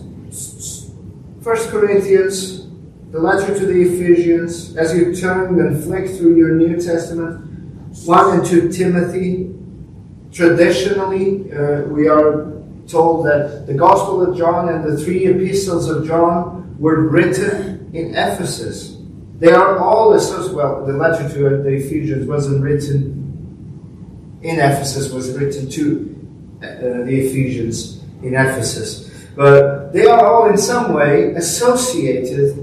First 1.42 1.70
Corinthians, 1.70 2.68
the 3.10 3.20
letter 3.20 3.58
to 3.58 3.66
the 3.66 3.82
Ephesians, 3.82 4.78
as 4.78 4.96
you 4.96 5.16
turn 5.16 5.60
and 5.60 5.84
flick 5.84 6.08
through 6.10 6.38
your 6.38 6.54
New 6.54 6.80
Testament, 6.80 7.44
1 8.06 8.40
and 8.40 8.46
2 8.46 8.72
Timothy. 8.72 9.54
Traditionally, 10.32 11.52
uh, 11.52 11.82
we 11.88 12.08
are 12.08 12.54
told 12.88 13.26
that 13.26 13.66
the 13.66 13.74
Gospel 13.74 14.22
of 14.22 14.38
John 14.38 14.70
and 14.70 14.84
the 14.84 15.04
three 15.04 15.26
epistles 15.26 15.90
of 15.90 16.06
John 16.06 16.61
were 16.82 17.00
written 17.10 17.92
in 17.94 18.16
Ephesus. 18.16 18.98
They 19.38 19.52
are 19.52 19.78
all 19.78 20.14
associated, 20.14 20.56
well, 20.56 20.84
the 20.84 20.94
letter 20.94 21.30
to 21.30 21.62
the 21.62 21.70
Ephesians 21.70 22.28
wasn't 22.28 22.64
written 22.64 24.40
in 24.42 24.60
Ephesus, 24.60 25.14
was 25.14 25.32
written 25.38 25.70
to 25.70 26.60
uh, 26.64 27.06
the 27.06 27.28
Ephesians 27.28 28.02
in 28.24 28.34
Ephesus. 28.34 29.28
But 29.36 29.94
they 29.94 30.08
are 30.08 30.26
all 30.26 30.50
in 30.50 30.58
some 30.58 30.94
way 30.94 31.34
associated 31.36 32.58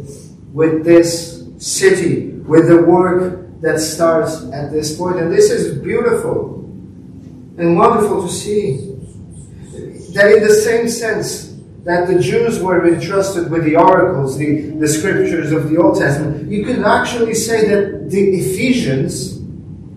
with 0.52 0.84
this 0.84 1.46
city, 1.58 2.30
with 2.30 2.66
the 2.66 2.82
work 2.82 3.60
that 3.60 3.78
starts 3.78 4.42
at 4.52 4.72
this 4.72 4.96
point. 4.96 5.20
And 5.20 5.32
this 5.32 5.48
is 5.48 5.78
beautiful 5.78 6.64
and 7.56 7.78
wonderful 7.78 8.26
to 8.26 8.28
see. 8.28 8.84
That 10.14 10.32
in 10.32 10.42
the 10.42 10.54
same 10.54 10.88
sense 10.88 11.47
that 11.84 12.08
the 12.08 12.18
Jews 12.18 12.60
were 12.60 12.86
entrusted 12.86 13.50
with 13.50 13.64
the 13.64 13.76
oracles, 13.76 14.36
the, 14.36 14.70
the 14.70 14.88
scriptures 14.88 15.52
of 15.52 15.70
the 15.70 15.78
Old 15.78 15.98
Testament, 15.98 16.50
you 16.50 16.64
could 16.64 16.80
actually 16.80 17.34
say 17.34 17.68
that 17.68 18.10
the 18.10 18.20
Ephesians 18.20 19.38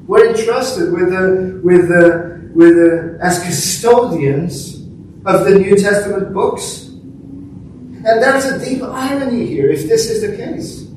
were 0.07 0.27
entrusted 0.27 0.91
with 0.93 1.09
the, 1.09 1.59
with 1.63 1.87
the, 1.87 2.51
with 2.53 2.75
the, 2.75 3.19
as 3.21 3.43
custodians 3.43 4.81
of 5.25 5.45
the 5.45 5.57
New 5.57 5.75
Testament 5.75 6.33
books. 6.33 6.87
And 6.87 8.21
there's 8.21 8.45
a 8.45 8.63
deep 8.63 8.81
irony 8.81 9.45
here 9.45 9.69
if 9.69 9.87
this 9.87 10.09
is 10.09 10.21
the 10.21 10.35
case. 10.35 10.87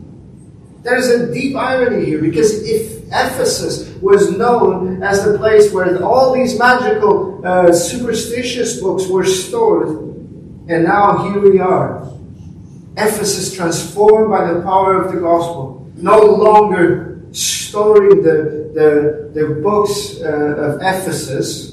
There's 0.83 1.09
a 1.09 1.33
deep 1.33 1.57
irony 1.57 2.05
here 2.05 2.21
because 2.21 2.63
if 2.63 3.05
Ephesus 3.07 3.89
was 4.03 4.37
known 4.37 5.03
as 5.03 5.25
the 5.25 5.39
place 5.39 5.73
where 5.73 6.03
all 6.03 6.35
these 6.35 6.59
magical, 6.59 7.41
uh, 7.47 7.73
superstitious 7.73 8.81
books 8.81 9.07
were 9.07 9.25
stored, 9.25 10.15
and 10.69 10.85
now 10.85 11.31
here 11.31 11.41
we 11.41 11.59
are. 11.59 12.11
Ephesus 12.97 13.55
transformed 13.55 14.31
by 14.31 14.53
the 14.53 14.63
power 14.63 15.03
of 15.03 15.13
the 15.13 15.21
gospel, 15.21 15.91
no 15.97 16.21
longer 16.21 17.21
storing 17.33 18.23
the, 18.23 18.71
the, 18.75 19.41
the 19.41 19.61
books 19.61 20.21
uh, 20.21 20.27
of 20.27 20.81
Ephesus, 20.81 21.73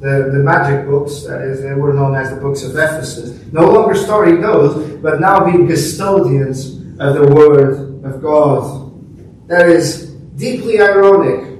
the, 0.00 0.30
the 0.32 0.40
magic 0.42 0.86
books, 0.86 1.24
that 1.24 1.42
is, 1.42 1.62
they 1.62 1.72
were 1.72 1.92
known 1.92 2.16
as 2.16 2.30
the 2.30 2.36
books 2.36 2.62
of 2.62 2.72
Ephesus, 2.72 3.40
no 3.52 3.70
longer 3.70 3.94
storing 3.94 4.40
those, 4.40 4.96
but 5.00 5.20
now 5.20 5.44
being 5.44 5.66
custodians 5.66 6.76
of 6.98 7.14
the 7.14 7.32
Word 7.32 8.04
of 8.04 8.20
God. 8.20 8.88
That 9.48 9.68
is 9.68 10.10
deeply 10.36 10.80
ironic 10.80 11.50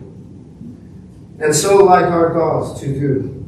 and 1.41 1.55
so 1.55 1.77
like 1.85 2.05
our 2.05 2.33
God 2.35 2.77
to 2.79 2.87
do. 2.87 3.40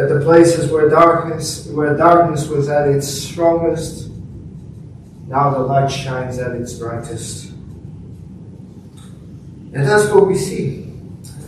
That 0.00 0.14
the 0.14 0.20
places 0.20 0.70
where 0.72 0.88
darkness, 0.88 1.66
where 1.66 1.94
darkness 1.94 2.48
was 2.48 2.70
at 2.70 2.88
its 2.88 3.06
strongest, 3.06 4.08
now 5.26 5.50
the 5.50 5.58
light 5.58 5.90
shines 5.90 6.38
at 6.38 6.52
its 6.52 6.72
brightest. 6.72 7.50
And 9.74 9.86
that's 9.86 10.10
what 10.10 10.26
we 10.26 10.36
see. 10.36 10.90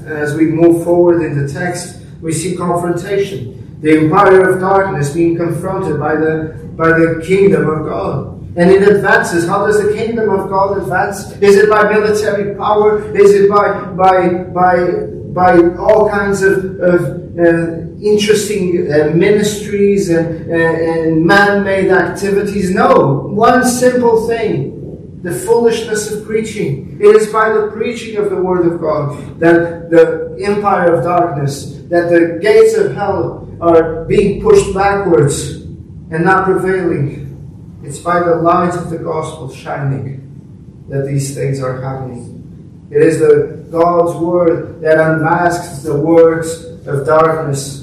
As 0.05 0.35
we 0.35 0.47
move 0.47 0.85
forward 0.85 1.23
in 1.23 1.47
the 1.47 1.51
text, 1.51 2.03
we 2.21 2.31
see 2.31 2.55
confrontation. 2.55 3.81
The 3.81 4.01
empire 4.01 4.51
of 4.51 4.61
darkness 4.61 5.15
being 5.15 5.37
confronted 5.37 5.99
by 5.99 6.17
the, 6.17 6.55
by 6.77 6.89
the 6.89 7.25
kingdom 7.27 7.71
of 7.71 7.87
God. 7.87 8.57
And 8.59 8.71
it 8.71 8.87
advances. 8.87 9.49
How 9.49 9.67
does 9.67 9.83
the 9.83 9.95
kingdom 9.95 10.29
of 10.29 10.51
God 10.51 10.77
advance? 10.77 11.33
Is 11.41 11.57
it 11.57 11.71
by 11.71 11.91
military 11.91 12.55
power? 12.55 13.17
Is 13.17 13.33
it 13.33 13.49
by 13.49 13.83
by 13.93 14.29
by 14.53 15.07
by 15.33 15.75
all 15.79 16.11
kinds 16.11 16.43
of, 16.43 16.79
of 16.81 17.01
uh, 17.39 17.82
interesting 18.03 18.93
uh, 18.93 19.11
ministries 19.15 20.11
and, 20.11 20.51
uh, 20.51 20.55
and 20.55 21.25
man-made 21.25 21.91
activities? 21.91 22.75
No. 22.75 23.29
One 23.29 23.65
simple 23.65 24.27
thing. 24.27 25.21
The 25.23 25.33
foolishness 25.33 26.11
of 26.11 26.25
preaching. 26.27 26.99
It 27.01 27.15
is 27.15 27.33
by 27.33 27.53
the 27.53 27.71
preaching 27.73 28.17
of 28.17 28.29
the 28.29 28.43
Word 28.43 28.67
of 28.67 28.81
God 28.81 29.39
that 29.39 29.89
the 29.91 30.37
empire 30.45 30.95
of 30.95 31.05
darkness, 31.05 31.77
that 31.89 32.11
the 32.11 32.41
gates 32.43 32.77
of 32.77 32.95
hell 32.95 33.49
are 33.61 34.05
being 34.07 34.43
pushed 34.43 34.75
backwards 34.75 35.63
and 36.11 36.25
not 36.25 36.45
prevailing. 36.45 37.81
It's 37.85 37.99
by 37.99 38.21
the 38.21 38.37
light 38.37 38.75
of 38.75 38.91
the 38.91 38.99
gospel 38.99 39.49
shining 39.51 40.85
that 40.89 41.07
these 41.07 41.35
things 41.35 41.63
are 41.63 41.81
happening. 41.81 42.89
It 42.91 43.03
is 43.03 43.21
the 43.21 43.65
God's 43.71 44.19
word 44.19 44.81
that 44.83 44.99
unmasks 44.99 45.83
the 45.83 45.97
works 45.97 46.65
of 46.87 47.07
darkness. 47.07 47.82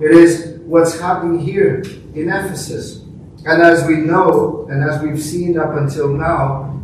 It 0.00 0.10
is 0.12 0.58
what's 0.60 0.98
happening 1.00 1.40
here 1.40 1.82
in 2.14 2.28
Ephesus. 2.28 3.02
And 3.44 3.62
as 3.62 3.86
we 3.86 3.96
know, 3.96 4.66
and 4.70 4.82
as 4.82 5.02
we've 5.02 5.20
seen 5.20 5.58
up 5.58 5.76
until 5.76 6.08
now, 6.08 6.80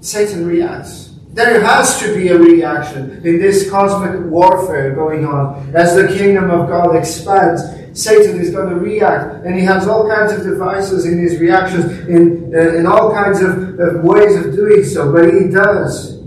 Satan 0.00 0.46
reacts. 0.46 1.12
There 1.30 1.60
has 1.60 1.98
to 2.00 2.14
be 2.14 2.28
a 2.28 2.38
reaction 2.38 3.24
in 3.24 3.38
this 3.40 3.68
cosmic 3.68 4.20
warfare 4.30 4.94
going 4.94 5.26
on 5.26 5.74
as 5.74 5.96
the 5.96 6.08
kingdom 6.16 6.50
of 6.50 6.68
God 6.68 6.94
expands 6.94 7.62
Satan 7.94 8.40
is 8.40 8.50
going 8.50 8.70
to 8.70 8.76
react, 8.76 9.46
and 9.46 9.54
he 9.54 9.64
has 9.64 9.86
all 9.86 10.08
kinds 10.08 10.32
of 10.32 10.42
devices 10.42 11.06
in 11.06 11.18
his 11.18 11.38
reactions, 11.38 11.84
in, 12.08 12.52
uh, 12.52 12.74
in 12.74 12.86
all 12.86 13.12
kinds 13.12 13.40
of, 13.40 13.78
of 13.78 14.02
ways 14.02 14.34
of 14.36 14.54
doing 14.54 14.84
so, 14.84 15.12
but 15.12 15.32
he 15.32 15.48
does. 15.48 16.20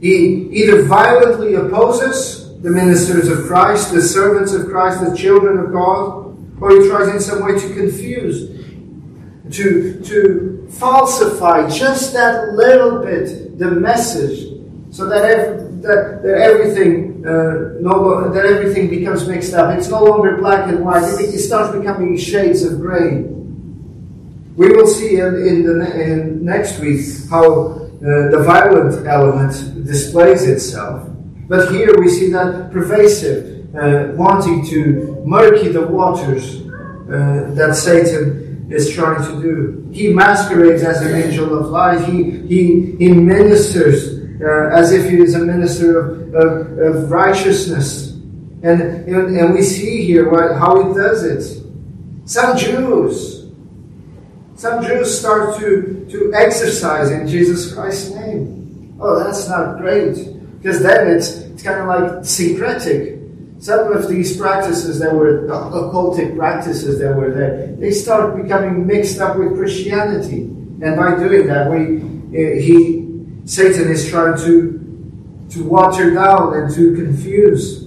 He 0.00 0.48
either 0.52 0.82
violently 0.82 1.54
opposes 1.54 2.43
the 2.64 2.70
ministers 2.70 3.28
of 3.28 3.44
Christ, 3.44 3.92
the 3.92 4.00
servants 4.00 4.54
of 4.54 4.68
Christ, 4.68 5.04
the 5.04 5.14
children 5.14 5.58
of 5.58 5.70
God, 5.70 6.34
or 6.62 6.70
he 6.70 6.88
tries 6.88 7.08
in 7.08 7.20
some 7.20 7.44
way 7.44 7.60
to 7.60 7.74
confuse, 7.74 8.48
to, 9.54 10.00
to 10.02 10.66
falsify 10.70 11.68
just 11.68 12.14
that 12.14 12.54
little 12.54 13.04
bit 13.04 13.58
the 13.58 13.70
message, 13.70 14.48
so 14.90 15.06
that, 15.10 15.26
every, 15.26 15.56
that, 15.82 16.22
that 16.22 16.38
everything 16.40 17.22
uh, 17.26 17.76
no, 17.80 18.32
that 18.32 18.46
everything 18.46 18.88
becomes 18.88 19.28
mixed 19.28 19.52
up. 19.52 19.76
It's 19.78 19.90
no 19.90 20.02
longer 20.02 20.38
black 20.38 20.66
and 20.66 20.82
white. 20.82 21.04
It, 21.20 21.34
it 21.34 21.40
starts 21.40 21.76
becoming 21.76 22.16
shades 22.16 22.62
of 22.62 22.80
grey. 22.80 23.24
We 24.56 24.68
will 24.70 24.86
see 24.86 25.16
in, 25.16 25.34
in 25.34 25.66
the 25.66 26.02
in 26.02 26.44
next 26.44 26.78
week 26.78 27.04
how 27.28 27.72
uh, 27.72 28.30
the 28.30 28.42
violent 28.46 29.06
element 29.06 29.84
displays 29.84 30.44
itself. 30.44 31.13
But 31.48 31.72
here 31.72 31.98
we 31.98 32.08
see 32.08 32.30
that 32.30 32.70
pervasive, 32.72 33.74
uh, 33.74 34.12
wanting 34.14 34.64
to 34.66 35.22
murky 35.26 35.68
the 35.68 35.86
waters 35.86 36.62
uh, 36.62 37.50
that 37.54 37.74
Satan 37.76 38.66
is 38.70 38.92
trying 38.94 39.22
to 39.24 39.42
do. 39.42 39.88
He 39.92 40.12
masquerades 40.12 40.82
as 40.82 41.02
an 41.02 41.14
angel 41.14 41.58
of 41.58 41.70
light. 41.70 42.04
He, 42.08 42.46
he, 42.46 42.96
he 42.96 43.12
ministers 43.12 44.14
uh, 44.40 44.70
as 44.72 44.92
if 44.92 45.10
he 45.10 45.18
is 45.18 45.34
a 45.34 45.44
minister 45.44 45.98
of, 45.98 46.34
of, 46.34 46.78
of 46.78 47.10
righteousness. 47.10 48.12
And, 48.62 48.80
and, 48.80 49.36
and, 49.36 49.54
we 49.54 49.62
see 49.62 50.04
here 50.04 50.30
what, 50.30 50.56
how 50.56 50.88
he 50.88 50.94
does 50.94 51.22
it. 51.22 51.62
Some 52.24 52.56
Jews, 52.56 53.50
some 54.54 54.82
Jews 54.82 55.18
start 55.18 55.58
to, 55.60 56.06
to 56.10 56.32
exercise 56.34 57.10
in 57.10 57.28
Jesus 57.28 57.74
Christ's 57.74 58.14
name. 58.14 58.96
Oh, 58.98 59.22
that's 59.22 59.48
not 59.48 59.78
great. 59.78 60.33
Because 60.64 60.82
then 60.82 61.14
it's, 61.14 61.36
it's 61.40 61.62
kind 61.62 61.78
of 61.78 61.86
like 61.88 62.24
syncretic. 62.24 63.20
Some 63.58 63.92
of 63.92 64.08
these 64.08 64.38
practices 64.38 64.98
that 64.98 65.14
were 65.14 65.42
occultic 65.42 66.38
practices 66.38 66.98
that 67.00 67.14
were 67.14 67.30
there, 67.30 67.76
they 67.76 67.90
start 67.90 68.42
becoming 68.42 68.86
mixed 68.86 69.20
up 69.20 69.36
with 69.36 69.58
Christianity. 69.58 70.44
And 70.80 70.96
by 70.96 71.18
doing 71.18 71.48
that, 71.48 71.70
we, 71.70 71.98
uh, 71.98 72.60
he, 72.62 73.26
Satan 73.44 73.90
is 73.90 74.08
trying 74.08 74.38
to, 74.38 75.46
to 75.50 75.64
water 75.64 76.14
down 76.14 76.54
and 76.54 76.74
to 76.74 76.94
confuse, 76.94 77.84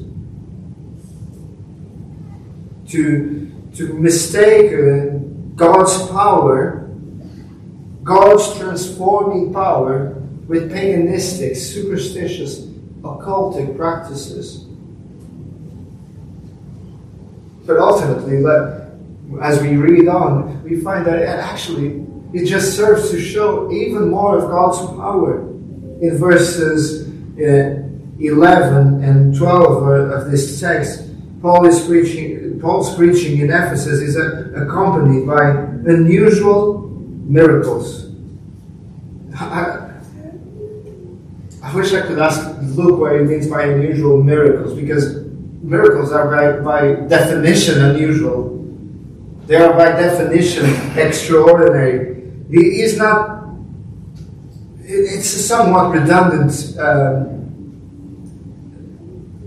to, 2.90 3.52
to 3.74 3.94
mistake 3.94 4.72
uh, 4.72 5.18
God's 5.56 6.08
power, 6.12 6.92
God's 8.04 8.56
transforming 8.56 9.52
power 9.52 10.14
with 10.48 10.72
paganistic, 10.72 11.58
superstitious, 11.58 12.67
occultic 13.02 13.78
practices. 13.78 14.66
But 17.66 17.78
ultimately, 17.80 18.44
as 19.42 19.62
we 19.62 19.76
read 19.76 20.08
on, 20.08 20.64
we 20.64 20.80
find 20.82 21.06
that 21.06 21.22
actually 21.24 22.06
it 22.34 22.46
just 22.46 22.76
serves 22.76 23.10
to 23.12 23.20
show 23.20 23.72
even 23.72 24.10
more 24.10 24.38
of 24.38 24.50
God's 24.50 24.80
power. 24.96 25.42
In 26.02 26.18
verses 26.18 27.08
uh, 27.40 27.84
11 28.20 29.04
and 29.04 29.36
12 29.36 30.12
of 30.12 30.32
this 30.32 30.60
text, 30.60 31.10
Paul 31.42 31.66
is 31.66 31.86
preaching, 31.86 32.60
Paul's 32.60 32.96
preaching 32.96 33.40
in 33.40 33.50
Ephesus 33.50 34.00
is 34.00 34.16
accompanied 34.16 35.28
by 35.28 35.50
unusual 35.92 36.90
miracles. 36.90 38.12
I, 39.36 39.87
I 41.68 41.76
wish 41.76 41.94
I 41.94 42.00
could 42.00 42.18
ask 42.18 42.48
Luke 42.78 42.98
what 42.98 43.12
he 43.12 43.20
means 43.20 43.48
by 43.50 43.64
unusual 43.64 44.24
miracles, 44.24 44.74
because 44.74 45.26
miracles 45.62 46.14
are 46.14 46.32
by, 46.34 46.62
by 46.64 47.08
definition 47.08 47.84
unusual. 47.84 48.56
They 49.48 49.58
are 49.58 49.74
by 49.74 49.90
definition 49.92 50.66
extraordinary. 50.98 52.24
He 52.50 52.82
is 52.84 52.98
not, 52.98 53.50
it's 54.80 55.36
a 55.36 55.40
somewhat 55.40 55.92
redundant 55.92 56.78
um, 56.80 57.36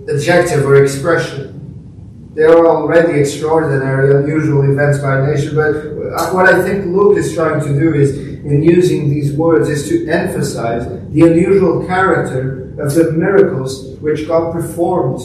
adjective 0.06 0.66
or 0.66 0.82
expression. 0.82 2.32
They 2.34 2.42
are 2.42 2.66
already 2.66 3.20
extraordinary, 3.20 4.22
unusual 4.22 4.70
events 4.70 4.98
by 4.98 5.24
nature, 5.26 5.54
but 5.54 6.34
what 6.34 6.52
I 6.52 6.62
think 6.62 6.84
Luke 6.84 7.16
is 7.16 7.32
trying 7.32 7.62
to 7.62 7.68
do 7.80 7.94
is, 7.94 8.29
in 8.44 8.62
using 8.62 9.10
these 9.10 9.32
words, 9.32 9.68
is 9.68 9.88
to 9.88 10.08
emphasize 10.08 10.86
the 11.12 11.22
unusual 11.22 11.86
character 11.86 12.74
of 12.80 12.94
the 12.94 13.12
miracles 13.12 13.98
which 14.00 14.26
God 14.26 14.52
performed 14.52 15.20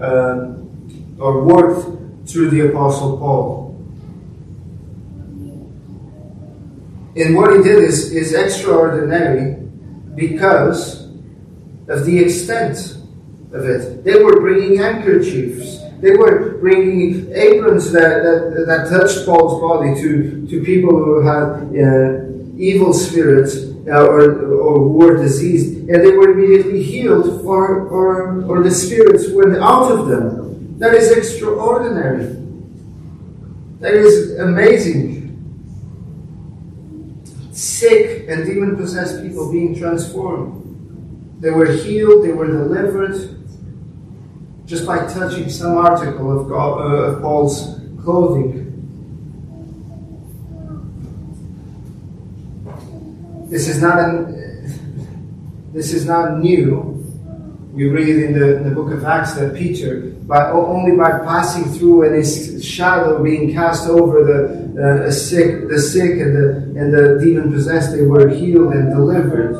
um, 0.00 1.16
or 1.18 1.44
worked 1.44 2.28
through 2.28 2.50
the 2.50 2.68
Apostle 2.68 3.18
Paul. 3.18 3.68
And 7.16 7.34
what 7.34 7.56
he 7.56 7.62
did 7.62 7.82
is, 7.82 8.12
is 8.12 8.32
extraordinary 8.32 9.54
because 10.14 11.08
of 11.88 12.04
the 12.04 12.18
extent 12.18 12.98
of 13.52 13.64
it. 13.64 14.04
They 14.04 14.22
were 14.22 14.40
bringing 14.40 14.76
handkerchiefs. 14.76 15.80
They 16.00 16.12
were 16.12 16.58
bringing 16.58 17.32
aprons 17.32 17.90
that, 17.92 18.22
that, 18.22 18.64
that 18.66 18.88
touched 18.88 19.26
Paul's 19.26 19.60
body 19.60 20.00
to, 20.00 20.46
to 20.46 20.62
people 20.62 20.96
who 20.96 21.26
had 21.26 21.64
uh, 21.74 22.27
evil 22.58 22.92
spirits 22.92 23.56
uh, 23.86 24.04
or, 24.04 24.52
or 24.60 24.78
who 24.78 24.92
were 24.92 25.16
diseased, 25.16 25.88
and 25.88 26.04
they 26.04 26.12
were 26.12 26.32
immediately 26.32 26.82
healed, 26.82 27.44
or, 27.46 27.88
or, 27.88 28.44
or 28.44 28.62
the 28.62 28.70
spirits 28.70 29.30
went 29.30 29.56
out 29.56 29.90
of 29.90 30.08
them. 30.08 30.78
That 30.78 30.94
is 30.94 31.10
extraordinary. 31.10 32.34
That 33.80 33.94
is 33.94 34.38
amazing 34.38 35.18
sick 37.58 38.28
and 38.28 38.46
demon 38.46 38.76
possessed 38.76 39.20
people 39.22 39.50
being 39.50 39.76
transformed. 39.76 40.54
They 41.40 41.50
were 41.50 41.66
healed, 41.66 42.24
they 42.24 42.32
were 42.32 42.46
delivered 42.46 43.34
just 44.64 44.86
by 44.86 44.98
touching 45.06 45.48
some 45.48 45.76
article 45.76 46.40
of, 46.40 46.48
God, 46.48 46.80
uh, 46.80 46.94
of 47.12 47.22
Paul's 47.22 47.80
clothing. 48.02 48.67
This 53.48 53.68
is 53.68 53.80
not 53.80 53.98
an, 53.98 55.72
this 55.72 55.92
is 55.92 56.06
not 56.06 56.38
new. 56.38 56.94
We 57.72 57.88
read 57.88 58.16
in 58.16 58.38
the, 58.38 58.56
in 58.56 58.68
the 58.68 58.74
book 58.74 58.92
of 58.92 59.04
Acts 59.04 59.34
that 59.34 59.54
Peter, 59.54 60.10
by 60.26 60.50
only 60.50 60.96
by 60.96 61.10
passing 61.20 61.64
through 61.64 62.04
and 62.04 62.14
his 62.16 62.64
shadow 62.64 63.22
being 63.22 63.52
cast 63.52 63.88
over 63.88 64.24
the 64.24 65.06
uh, 65.06 65.10
sick, 65.10 65.68
the 65.68 65.80
sick 65.80 66.20
and 66.20 66.36
the 66.36 66.48
and 66.80 66.92
the 66.92 67.18
demon 67.24 67.52
possessed, 67.52 67.92
they 67.92 68.02
were 68.02 68.28
healed 68.28 68.72
and 68.72 68.90
delivered. 68.90 69.56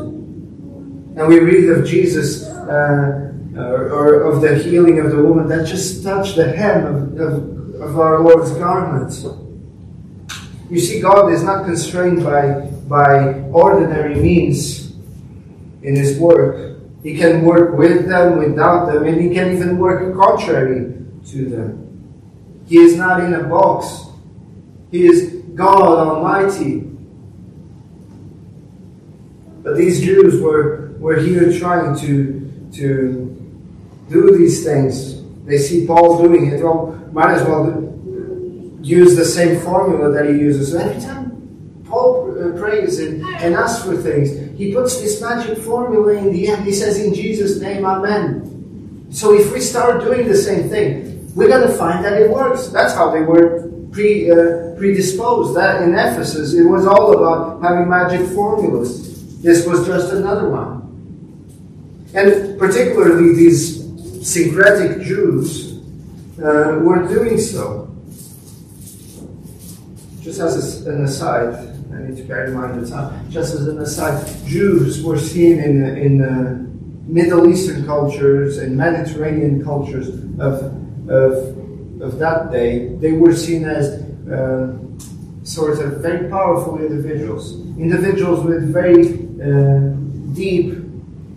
And 1.16 1.27
we 1.27 1.40
read 1.40 1.70
of 1.70 1.87
Jesus, 1.87 2.44
uh, 2.44 3.33
or, 3.57 3.88
or, 3.90 4.22
of 4.31 4.40
the 4.40 4.57
healing 4.57 5.01
of 5.01 5.11
the 5.11 5.20
woman 5.20 5.48
that 5.48 5.66
just 5.66 6.05
touched 6.05 6.37
the 6.37 6.53
hem 6.53 6.85
of, 6.87 7.20
of, 7.20 7.81
of 7.81 7.98
our 7.98 8.20
Lord's 8.20 8.53
garment. 8.53 9.12
You 10.70 10.79
see, 10.79 11.01
God 11.01 11.33
is 11.33 11.42
not 11.42 11.64
constrained 11.64 12.22
by, 12.22 12.70
by 12.88 13.40
ordinary 13.53 14.16
means 14.16 14.92
in 15.83 15.94
His 15.94 16.18
work. 16.18 16.68
He 17.03 17.16
can 17.16 17.44
work 17.44 17.79
with 17.79 18.09
them, 18.09 18.38
without 18.38 18.87
them, 18.87 19.05
and 19.05 19.20
he 19.20 19.33
can 19.33 19.53
even 19.53 19.79
work 19.79 20.14
contrary 20.16 20.94
to 21.29 21.48
them. 21.48 22.64
He 22.66 22.79
is 22.79 22.96
not 22.96 23.20
in 23.20 23.35
a 23.35 23.44
box. 23.44 24.07
He 24.90 25.07
is 25.07 25.42
God 25.55 25.81
Almighty. 25.81 26.81
But 29.62 29.77
these 29.77 30.01
Jews 30.01 30.40
were, 30.42 30.92
were 30.98 31.18
here 31.18 31.57
trying 31.59 31.96
to, 32.01 32.70
to 32.74 33.53
do 34.11 34.37
these 34.37 34.64
things. 34.64 35.22
They 35.44 35.59
see 35.59 35.87
Paul 35.87 36.22
doing 36.22 36.51
it. 36.51 36.62
Well, 36.62 36.98
might 37.12 37.35
as 37.35 37.46
well 37.46 37.85
use 38.83 39.16
the 39.16 39.24
same 39.24 39.61
formula 39.61 40.11
that 40.12 40.27
he 40.27 40.38
uses. 40.38 40.74
Every 40.74 41.01
time 41.01 41.27
Paul 41.88 42.31
uh, 42.31 42.59
prays 42.59 43.01
and, 43.01 43.24
and 43.42 43.55
asks 43.55 43.85
for 43.85 43.96
things, 43.96 44.31
he 44.59 44.72
puts 44.74 45.01
this 45.01 45.20
magic 45.20 45.59
formula 45.59 46.12
in 46.14 46.33
the 46.33 46.48
end. 46.48 46.64
He 46.64 46.72
says, 46.72 46.98
In 46.98 47.14
Jesus' 47.14 47.61
name, 47.61 47.85
Amen. 47.85 49.07
So 49.11 49.35
if 49.35 49.53
we 49.53 49.61
start 49.61 50.03
doing 50.03 50.29
the 50.29 50.37
same 50.37 50.68
thing, 50.68 51.35
we're 51.35 51.48
going 51.48 51.66
to 51.66 51.74
find 51.74 52.05
that 52.05 52.14
it 52.14 52.31
works. 52.31 52.68
That's 52.68 52.94
how 52.94 53.11
they 53.11 53.22
were 53.22 53.70
pre, 53.92 54.31
uh, 54.31 54.74
predisposed. 54.77 55.57
That 55.57 55.83
in 55.83 55.94
Ephesus, 55.94 56.55
it 56.55 56.64
was 56.64 56.87
all 56.87 57.16
about 57.16 57.62
having 57.62 57.88
magic 57.88 58.27
formulas. 58.35 59.40
This 59.42 59.66
was 59.66 59.87
just 59.87 60.12
another 60.12 60.48
one. 60.48 60.79
And 62.14 62.59
particularly 62.59 63.35
these 63.35 63.79
syncretic 64.29 65.03
Jews 65.03 65.79
uh, 66.38 66.81
were 66.83 67.07
doing 67.09 67.38
so. 67.38 67.94
Just 70.20 70.40
as 70.40 70.87
an 70.87 71.05
aside, 71.05 71.67
I 71.92 72.03
need 72.03 72.16
to 72.16 72.22
bear 72.24 72.46
in 72.46 72.55
mind 72.55 72.85
the 72.85 72.90
time. 72.90 73.31
Just 73.31 73.55
as 73.55 73.66
an 73.66 73.79
aside, 73.79 74.27
Jews 74.46 75.03
were 75.03 75.18
seen 75.18 75.59
in, 75.59 75.85
in 75.96 76.22
uh, 76.22 76.64
Middle 77.07 77.51
Eastern 77.51 77.87
cultures 77.87 78.59
and 78.59 78.77
Mediterranean 78.77 79.64
cultures 79.64 80.09
of, 80.38 80.74
of, 81.09 82.03
of 82.03 82.18
that 82.18 82.51
day, 82.53 82.88
they 82.96 83.12
were 83.12 83.35
seen 83.35 83.64
as 83.64 84.03
uh, 84.31 84.77
sort 85.42 85.79
of 85.79 86.03
very 86.03 86.29
powerful 86.29 86.79
individuals, 86.79 87.55
individuals 87.79 88.44
with 88.44 88.70
very 88.70 89.14
uh, 89.40 89.94
deep 90.35 90.79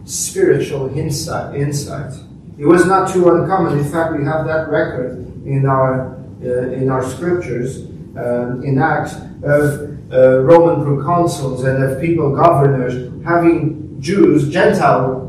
spiritual 0.04 0.96
insight, 0.98 1.56
insight. 1.56 2.14
It 2.58 2.66
was 2.66 2.86
not 2.86 3.14
too 3.14 3.30
uncommon. 3.30 3.80
In 3.80 3.86
fact, 3.86 4.18
we 4.18 4.26
have 4.26 4.46
that 4.48 4.70
record 4.70 5.26
in 5.46 5.66
our 5.66 6.18
uh, 6.44 6.72
in 6.72 6.90
our 6.90 7.04
scriptures 7.08 7.86
um, 8.18 8.64
in 8.64 8.78
Acts 8.78 9.16
of 9.44 9.92
uh, 10.12 10.40
Roman 10.42 10.86
proconsuls 10.86 11.66
and 11.66 11.84
of 11.84 12.02
people 12.02 12.36
governors 12.36 13.12
having 13.24 14.00
Jews, 14.02 14.50
Gentile 14.50 15.28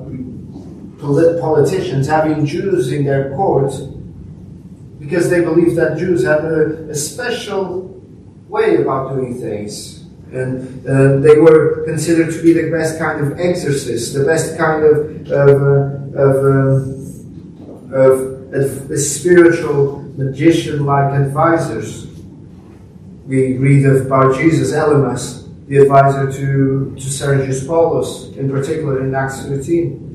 polit- 0.98 1.40
politicians, 1.40 2.08
having 2.08 2.44
Jews 2.46 2.92
in 2.92 3.04
their 3.04 3.34
courts 3.36 3.80
because 4.98 5.28
they 5.28 5.40
believed 5.40 5.76
that 5.76 5.98
Jews 5.98 6.24
had 6.24 6.44
a, 6.44 6.88
a 6.88 6.94
special 6.94 8.00
way 8.48 8.76
about 8.76 9.14
doing 9.14 9.38
things. 9.38 10.04
And 10.32 10.86
uh, 10.86 11.18
they 11.18 11.38
were 11.38 11.84
considered 11.84 12.32
to 12.32 12.42
be 12.42 12.54
the 12.54 12.70
best 12.70 12.98
kind 12.98 13.20
of 13.20 13.38
exorcists, 13.38 14.14
the 14.14 14.24
best 14.24 14.56
kind 14.56 14.84
of, 14.84 15.30
of, 15.30 15.48
uh, 15.62 16.22
of, 16.22 16.36
um, 16.46 17.92
of, 17.92 18.90
of 18.90 18.98
spiritual 18.98 20.02
magician 20.16 20.86
like 20.86 21.12
advisors 21.12 22.11
we 23.26 23.56
read 23.56 23.86
of 23.86 24.08
Bar 24.08 24.32
Jesus 24.32 24.72
Elymas, 24.72 25.48
the 25.68 25.78
advisor 25.78 26.30
to, 26.32 26.94
to 26.96 27.10
Sergius 27.10 27.66
Paulus, 27.66 28.34
in 28.36 28.50
particular 28.50 29.04
in 29.04 29.14
Acts 29.14 29.42
13. 29.46 30.08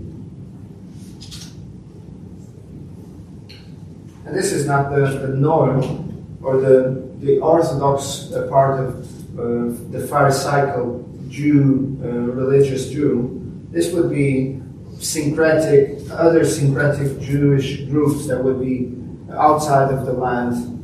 And 4.26 4.36
this 4.36 4.52
is 4.52 4.68
not 4.68 4.90
the, 4.90 5.26
the 5.26 5.30
norm 5.30 6.38
or 6.42 6.60
the, 6.60 7.10
the 7.20 7.40
orthodox 7.40 8.32
uh, 8.34 8.48
part 8.50 8.80
of 8.80 9.40
uh, 9.40 9.44
the 9.92 10.06
Pharisaical 10.06 11.08
Jew, 11.30 11.98
uh, 12.04 12.08
religious 12.08 12.90
Jew. 12.90 13.42
This 13.72 13.94
would 13.94 14.10
be 14.10 14.62
syncretic, 15.00 16.10
other 16.12 16.44
syncretic 16.44 17.22
Jewish 17.22 17.84
groups 17.86 18.28
that 18.28 18.44
would 18.44 18.60
be 18.60 18.94
outside 19.32 19.94
of 19.94 20.06
the 20.06 20.14
land 20.14 20.77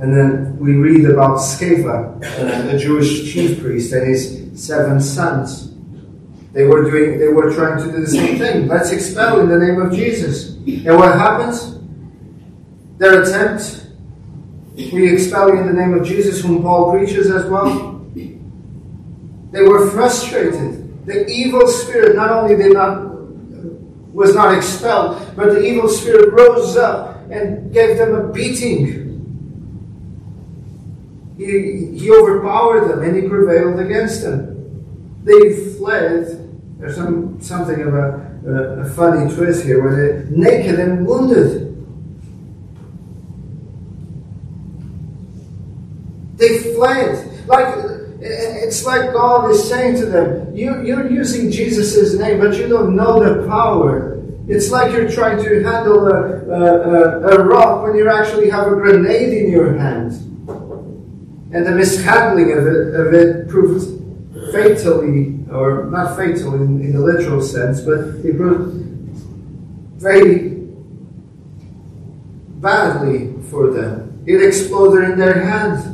And 0.00 0.16
then 0.16 0.58
we 0.58 0.74
read 0.74 1.04
about 1.04 1.38
Sceva, 1.38 2.22
uh, 2.24 2.74
a 2.74 2.78
Jewish 2.78 3.32
chief 3.32 3.60
priest, 3.60 3.92
and 3.92 4.08
his 4.08 4.50
seven 4.54 5.00
sons. 5.00 5.72
They 6.52 6.64
were 6.64 6.90
doing, 6.90 7.18
they 7.18 7.28
were 7.28 7.52
trying 7.52 7.78
to 7.84 7.92
do 7.92 8.00
the 8.00 8.06
same 8.06 8.38
thing. 8.38 8.66
Let's 8.66 8.90
expel 8.92 9.40
in 9.40 9.48
the 9.48 9.58
name 9.58 9.80
of 9.80 9.92
Jesus. 9.92 10.56
And 10.56 10.96
what 10.96 11.18
happens? 11.18 11.78
Their 12.96 13.22
attempt, 13.22 13.86
we 14.74 15.12
expel 15.12 15.50
in 15.50 15.66
the 15.66 15.72
name 15.72 15.94
of 15.94 16.06
Jesus, 16.06 16.40
whom 16.40 16.62
Paul 16.62 16.92
preaches 16.92 17.30
as 17.30 17.44
well. 17.46 18.00
They 18.14 19.62
were 19.62 19.90
frustrated. 19.90 21.06
The 21.06 21.26
evil 21.26 21.66
spirit 21.68 22.16
not 22.16 22.30
only 22.30 22.56
did 22.56 22.72
not 22.72 23.10
was 24.12 24.34
not 24.34 24.54
expelled, 24.54 25.36
but 25.36 25.50
the 25.50 25.62
evil 25.62 25.88
spirit 25.88 26.32
rose 26.32 26.76
up 26.76 27.30
and 27.30 27.72
gave 27.72 27.96
them 27.96 28.14
a 28.14 28.32
beating. 28.32 29.09
He, 31.40 31.98
he 31.98 32.10
overpowered 32.10 32.88
them 32.88 33.02
and 33.02 33.16
he 33.16 33.26
prevailed 33.26 33.80
against 33.80 34.22
them. 34.22 35.24
They 35.24 35.54
fled. 35.74 36.36
There's 36.78 36.96
some 36.96 37.40
something 37.40 37.80
of 37.80 37.94
a, 37.94 38.40
a, 38.46 38.80
a 38.80 38.90
funny 38.90 39.34
twist 39.34 39.64
here 39.64 39.82
where 39.82 39.96
they're 39.96 40.24
naked 40.26 40.78
and 40.78 41.06
wounded. 41.06 41.66
They 46.36 46.74
fled. 46.74 47.48
Like 47.48 47.74
it's 48.20 48.84
like 48.84 49.14
God 49.14 49.50
is 49.50 49.66
saying 49.66 49.96
to 49.96 50.06
them, 50.06 50.54
you, 50.54 50.84
You're 50.84 51.10
using 51.10 51.50
Jesus' 51.50 52.18
name, 52.18 52.38
but 52.38 52.54
you 52.58 52.68
don't 52.68 52.94
know 52.94 53.18
the 53.18 53.48
power. 53.48 54.22
It's 54.46 54.70
like 54.70 54.92
you're 54.92 55.10
trying 55.10 55.42
to 55.42 55.62
handle 55.62 56.06
a, 56.06 56.44
a, 56.50 57.38
a, 57.38 57.44
rock 57.44 57.84
when 57.84 57.96
you 57.96 58.10
actually 58.10 58.50
have 58.50 58.66
a 58.66 58.74
grenade 58.74 59.32
in 59.32 59.50
your 59.50 59.78
hand. 59.78 60.29
And 61.52 61.66
the 61.66 61.72
mishandling 61.72 62.52
of 62.52 62.66
it, 62.66 62.94
of 62.94 63.14
it 63.14 63.48
proved 63.48 64.00
fatally, 64.52 65.38
or 65.50 65.86
not 65.86 66.16
fatal 66.16 66.54
in, 66.54 66.80
in 66.80 66.92
the 66.92 67.00
literal 67.00 67.42
sense, 67.42 67.80
but 67.80 67.98
it 68.24 68.36
proved 68.36 68.86
very 70.00 70.50
badly 72.60 73.34
for 73.50 73.70
them. 73.70 74.22
It 74.26 74.42
exploded 74.42 75.10
in 75.10 75.18
their 75.18 75.42
hands, 75.42 75.86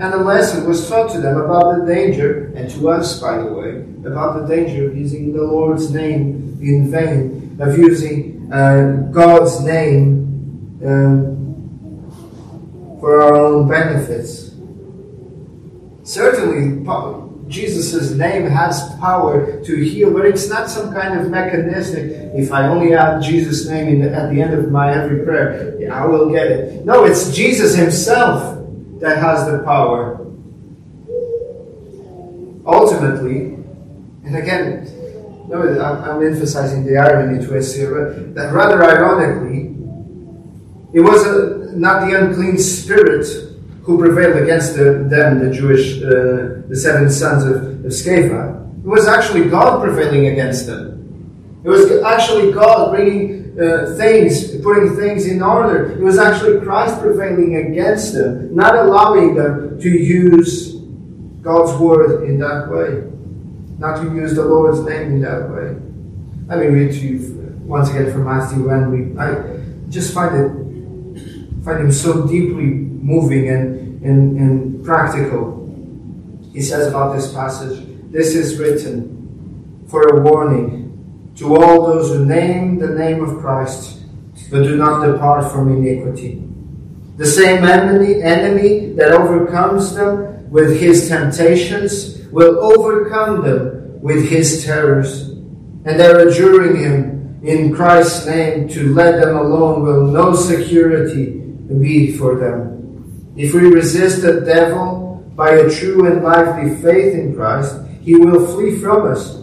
And 0.00 0.14
a 0.14 0.16
lesson 0.16 0.66
was 0.66 0.88
taught 0.88 1.12
to 1.12 1.20
them 1.20 1.36
about 1.36 1.80
the 1.80 1.84
danger, 1.84 2.52
and 2.56 2.70
to 2.70 2.88
us, 2.88 3.20
by 3.20 3.36
the 3.36 3.52
way, 3.52 3.84
about 4.08 4.40
the 4.40 4.46
danger 4.46 4.88
of 4.88 4.96
using 4.96 5.34
the 5.34 5.42
Lord's 5.42 5.90
name 5.90 6.56
in 6.62 6.90
vain, 6.90 7.58
of 7.60 7.76
using 7.76 8.50
uh, 8.50 9.08
God's 9.12 9.60
name 9.60 10.80
um, 10.86 11.36
for 12.98 13.20
our 13.20 13.36
own 13.36 13.68
benefits. 13.68 14.49
Certainly, 16.10 16.84
Jesus' 17.46 18.10
name 18.10 18.46
has 18.46 18.96
power 18.96 19.62
to 19.62 19.76
heal, 19.76 20.12
but 20.12 20.26
it's 20.26 20.48
not 20.48 20.68
some 20.68 20.92
kind 20.92 21.20
of 21.20 21.30
mechanistic. 21.30 22.10
If 22.34 22.50
I 22.50 22.66
only 22.66 22.94
add 22.94 23.22
Jesus' 23.22 23.68
name 23.68 24.00
the, 24.00 24.12
at 24.12 24.34
the 24.34 24.42
end 24.42 24.52
of 24.54 24.72
my 24.72 24.92
every 24.92 25.24
prayer, 25.24 25.76
yeah, 25.78 25.94
I 25.94 26.06
will 26.06 26.28
get 26.32 26.48
it. 26.48 26.84
No, 26.84 27.04
it's 27.04 27.30
Jesus 27.30 27.76
Himself 27.76 28.58
that 28.98 29.18
has 29.18 29.46
the 29.46 29.62
power. 29.62 30.26
Ultimately, 32.66 33.54
and 34.24 34.34
again, 34.34 34.90
no, 35.48 35.62
I'm, 35.80 36.26
emphasizing 36.26 36.84
the 36.84 36.96
irony 36.96 37.44
twist 37.46 37.76
here, 37.76 37.94
but 37.94 38.34
that 38.34 38.52
rather 38.52 38.82
ironically, 38.82 39.76
it 40.92 41.02
was 41.02 41.24
a, 41.24 41.76
not 41.76 42.08
the 42.08 42.18
unclean 42.18 42.58
spirit 42.58 43.49
who 43.90 43.98
prevailed 43.98 44.40
against 44.40 44.76
the, 44.76 45.04
them, 45.08 45.40
the 45.40 45.50
Jewish, 45.52 46.00
uh, 46.00 46.62
the 46.68 46.76
seven 46.76 47.10
sons 47.10 47.44
of, 47.44 47.56
of 47.84 47.90
Sceva. 47.90 48.78
It 48.78 48.86
was 48.86 49.08
actually 49.08 49.48
God 49.48 49.82
prevailing 49.82 50.28
against 50.28 50.66
them. 50.66 51.60
It 51.64 51.68
was 51.68 51.90
actually 52.02 52.52
God 52.52 52.92
bringing 52.92 53.58
uh, 53.60 53.96
things, 53.96 54.56
putting 54.62 54.94
things 54.94 55.26
in 55.26 55.42
order. 55.42 55.90
It 55.90 55.98
was 55.98 56.18
actually 56.18 56.60
Christ 56.60 57.00
prevailing 57.00 57.56
against 57.56 58.14
them, 58.14 58.54
not 58.54 58.76
allowing 58.76 59.34
them 59.34 59.80
to 59.80 59.90
use 59.90 60.76
God's 61.42 61.76
word 61.80 62.28
in 62.28 62.38
that 62.38 62.70
way, 62.70 63.10
not 63.78 63.96
to 64.02 64.14
use 64.14 64.34
the 64.36 64.44
Lord's 64.44 64.80
name 64.88 65.16
in 65.16 65.22
that 65.22 65.50
way. 65.50 65.74
Let 66.46 66.60
me 66.60 66.66
read 66.66 66.92
to 66.92 67.00
you 67.00 67.60
once 67.64 67.90
again 67.90 68.12
from 68.12 68.24
Matthew 68.24 68.68
Henry. 68.68 69.18
I 69.18 69.58
just 69.88 70.14
find 70.14 70.36
it 70.36 70.69
find 71.64 71.80
him 71.80 71.92
so 71.92 72.26
deeply 72.26 72.64
moving 72.64 73.48
and, 73.48 74.02
and, 74.02 74.38
and 74.38 74.84
practical. 74.84 75.58
He 76.52 76.62
says 76.62 76.88
about 76.88 77.14
this 77.14 77.32
passage, 77.32 77.86
this 78.10 78.34
is 78.34 78.58
written 78.58 79.84
for 79.88 80.02
a 80.02 80.20
warning 80.20 81.32
to 81.36 81.56
all 81.56 81.86
those 81.86 82.10
who 82.10 82.24
name 82.24 82.78
the 82.78 82.88
name 82.88 83.22
of 83.22 83.40
Christ, 83.40 84.00
but 84.50 84.62
do 84.62 84.76
not 84.76 85.04
depart 85.04 85.50
from 85.52 85.76
iniquity. 85.76 86.42
The 87.16 87.26
same 87.26 87.64
enemy, 87.64 88.22
enemy 88.22 88.94
that 88.94 89.12
overcomes 89.12 89.94
them 89.94 90.50
with 90.50 90.80
his 90.80 91.08
temptations 91.08 92.26
will 92.30 92.58
overcome 92.58 93.42
them 93.42 94.00
with 94.00 94.28
his 94.28 94.64
terrors. 94.64 95.28
And 95.84 95.98
they're 95.98 96.28
adjuring 96.28 96.76
him 96.76 97.40
in 97.42 97.74
Christ's 97.74 98.26
name 98.26 98.68
to 98.68 98.92
let 98.92 99.20
them 99.20 99.36
alone 99.36 99.82
will 99.82 100.06
no 100.06 100.34
security 100.34 101.39
be 101.78 102.16
for 102.16 102.36
them. 102.36 103.32
If 103.36 103.54
we 103.54 103.60
resist 103.60 104.22
the 104.22 104.40
devil 104.40 105.24
by 105.36 105.50
a 105.50 105.70
true 105.70 106.06
and 106.06 106.22
lively 106.22 106.74
faith 106.82 107.14
in 107.14 107.34
Christ, 107.34 107.76
he 108.02 108.16
will 108.16 108.46
flee 108.46 108.78
from 108.78 109.06
us. 109.06 109.36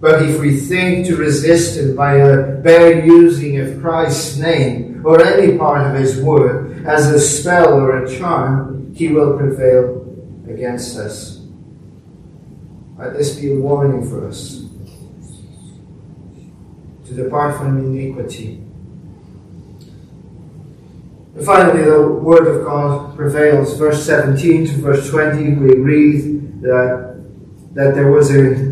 But 0.00 0.22
if 0.22 0.40
we 0.40 0.56
think 0.56 1.06
to 1.06 1.16
resist 1.16 1.78
him 1.78 1.96
by 1.96 2.16
a 2.16 2.54
bare 2.62 3.04
using 3.04 3.58
of 3.58 3.80
Christ's 3.80 4.38
name 4.38 5.02
or 5.04 5.20
any 5.20 5.58
part 5.58 5.90
of 5.90 6.00
his 6.00 6.20
word 6.20 6.86
as 6.86 7.10
a 7.10 7.20
spell 7.20 7.74
or 7.74 8.04
a 8.04 8.18
charm, 8.18 8.94
he 8.94 9.08
will 9.08 9.36
prevail 9.36 10.06
against 10.48 10.96
us. 10.96 11.40
Let 12.96 13.14
this 13.14 13.36
be 13.36 13.52
a 13.52 13.56
warning 13.56 14.08
for 14.08 14.26
us 14.26 14.64
to 17.06 17.14
depart 17.14 17.56
from 17.56 17.78
iniquity. 17.78 18.62
And 21.38 21.46
finally, 21.46 21.84
the 21.84 22.02
word 22.02 22.48
of 22.48 22.66
God 22.66 23.14
prevails. 23.14 23.78
Verse 23.78 24.04
17 24.04 24.66
to 24.66 24.72
verse 24.72 25.08
20, 25.08 25.54
we 25.54 25.76
read 25.76 26.62
that, 26.62 27.24
that 27.74 27.94
there 27.94 28.10
was 28.10 28.34
a 28.34 28.68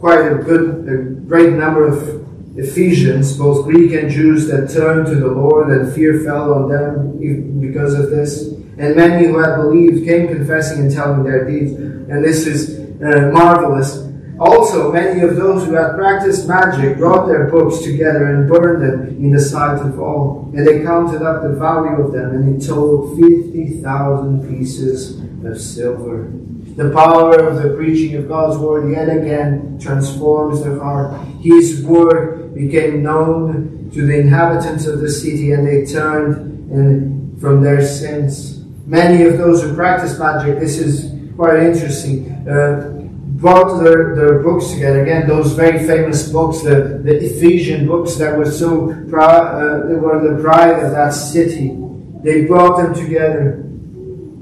quite 0.00 0.26
a 0.26 0.34
good, 0.34 0.88
a 0.88 0.96
great 1.28 1.52
number 1.52 1.86
of 1.86 2.26
Ephesians, 2.58 3.38
both 3.38 3.66
Greek 3.66 3.92
and 3.92 4.10
Jews, 4.10 4.48
that 4.48 4.68
turned 4.68 5.06
to 5.06 5.14
the 5.14 5.28
Lord 5.28 5.68
and 5.70 5.94
fear 5.94 6.24
fell 6.24 6.54
on 6.54 6.68
them 6.68 7.60
because 7.60 7.94
of 7.94 8.10
this. 8.10 8.48
And 8.76 8.96
many 8.96 9.28
who 9.28 9.38
had 9.38 9.54
believed 9.54 10.04
came 10.04 10.26
confessing 10.26 10.80
and 10.80 10.92
telling 10.92 11.22
their 11.22 11.48
deeds. 11.48 11.70
And 11.72 12.24
this 12.24 12.48
is 12.48 12.80
uh, 13.00 13.30
marvelous. 13.32 13.98
Also, 14.40 14.92
many 14.92 15.20
of 15.20 15.36
those 15.36 15.64
who 15.64 15.74
had 15.74 15.94
practiced 15.94 16.48
magic 16.48 16.98
brought 16.98 17.26
their 17.26 17.50
books 17.50 17.78
together 17.82 18.26
and 18.26 18.48
burned 18.48 18.82
them 18.82 19.08
in 19.16 19.30
the 19.30 19.40
sight 19.40 19.78
of 19.80 20.00
all. 20.00 20.50
And 20.54 20.66
they 20.66 20.82
counted 20.82 21.22
up 21.22 21.42
the 21.42 21.50
value 21.50 22.02
of 22.04 22.12
them, 22.12 22.34
and 22.34 22.60
it 22.60 22.66
totaled 22.66 23.18
50,000 23.18 24.48
pieces 24.48 25.20
of 25.44 25.60
silver. 25.60 26.32
The 26.76 26.90
power 26.90 27.38
of 27.38 27.62
the 27.62 27.76
preaching 27.76 28.16
of 28.16 28.26
God's 28.26 28.58
word 28.58 28.90
yet 28.90 29.08
again 29.08 29.78
transforms 29.80 30.64
the 30.64 30.80
heart. 30.80 31.24
His 31.40 31.84
word 31.84 32.54
became 32.54 33.04
known 33.04 33.90
to 33.94 34.04
the 34.04 34.18
inhabitants 34.18 34.86
of 34.86 35.00
the 35.00 35.08
city, 35.08 35.52
and 35.52 35.64
they 35.64 35.86
turned 35.86 37.40
from 37.40 37.62
their 37.62 37.86
sins. 37.86 38.64
Many 38.86 39.22
of 39.22 39.38
those 39.38 39.62
who 39.62 39.74
practice 39.74 40.18
magic, 40.18 40.58
this 40.58 40.78
is 40.78 41.12
quite 41.36 41.62
interesting, 41.62 42.30
uh, 42.48 42.93
brought 43.34 43.82
their, 43.82 44.14
their 44.14 44.38
books 44.42 44.72
together. 44.72 45.02
Again, 45.02 45.26
those 45.26 45.52
very 45.52 45.86
famous 45.86 46.28
books, 46.30 46.62
the, 46.62 47.00
the 47.02 47.16
Ephesian 47.24 47.86
books 47.86 48.14
that 48.16 48.36
were 48.36 48.50
so 48.50 48.94
proud, 49.08 49.54
uh, 49.54 49.86
they 49.88 49.96
were 49.96 50.36
the 50.36 50.42
pride 50.42 50.82
of 50.84 50.92
that 50.92 51.10
city. 51.10 51.76
They 52.22 52.44
brought 52.44 52.76
them 52.76 52.94
together 52.94 53.60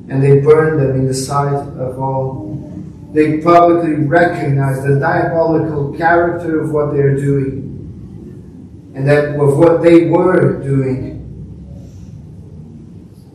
and 0.09 0.22
they 0.22 0.40
burned 0.40 0.81
them 0.81 0.96
in 0.96 1.07
the 1.07 1.14
sight 1.14 1.55
of 1.55 1.98
all. 1.98 2.52
They 3.12 3.40
publicly 3.40 3.94
recognized 3.94 4.85
the 4.85 5.00
diabolical 5.00 5.96
character 5.96 6.61
of 6.61 6.70
what 6.72 6.92
they're 6.92 7.16
doing 7.16 7.62
and 8.94 9.09
that 9.09 9.40
of 9.40 9.59
what 9.59 9.83
they 9.83 10.07
were 10.07 10.62
doing. 10.62 11.18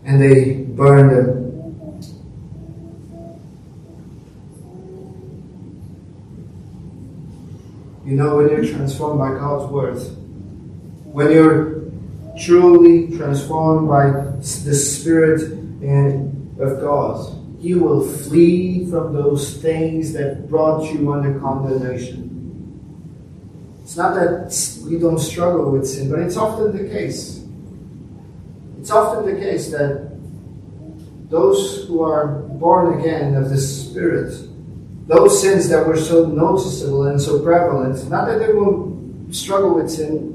And 0.06 0.22
they 0.22 0.54
burned 0.54 1.12
them. 1.12 1.47
You 8.08 8.16
know, 8.16 8.38
when 8.38 8.48
you're 8.48 8.66
transformed 8.66 9.20
by 9.20 9.38
God's 9.38 9.70
word, 9.70 9.98
when 11.12 11.30
you're 11.30 11.92
truly 12.40 13.18
transformed 13.18 13.90
by 13.90 14.10
the 14.10 14.74
Spirit 14.74 15.42
in, 15.82 16.56
of 16.58 16.80
God, 16.80 17.36
you 17.60 17.80
will 17.80 18.08
flee 18.08 18.90
from 18.90 19.14
those 19.14 19.58
things 19.62 20.14
that 20.14 20.48
brought 20.48 20.90
you 20.90 21.12
under 21.12 21.38
condemnation. 21.38 22.24
It's 23.84 23.98
not 23.98 24.16
that 24.16 24.56
we 24.86 24.98
don't 25.00 25.20
struggle 25.20 25.70
with 25.70 25.86
sin, 25.86 26.10
but 26.10 26.20
it's 26.20 26.38
often 26.38 26.78
the 26.78 26.90
case. 26.90 27.44
It's 28.80 28.90
often 28.90 29.26
the 29.26 29.38
case 29.38 29.70
that 29.72 30.18
those 31.30 31.86
who 31.88 32.04
are 32.04 32.28
born 32.28 33.02
again 33.02 33.36
of 33.36 33.50
the 33.50 33.58
Spirit, 33.58 34.47
those 35.08 35.42
sins 35.42 35.70
that 35.70 35.88
were 35.88 35.98
so 35.98 36.26
noticeable 36.26 37.08
and 37.08 37.22
so 37.22 37.40
prevalent, 37.42 38.10
not 38.10 38.28
that 38.28 38.40
they 38.40 38.54
will 38.54 38.98
struggle 39.32 39.76
with 39.76 39.90
sin 39.90 40.34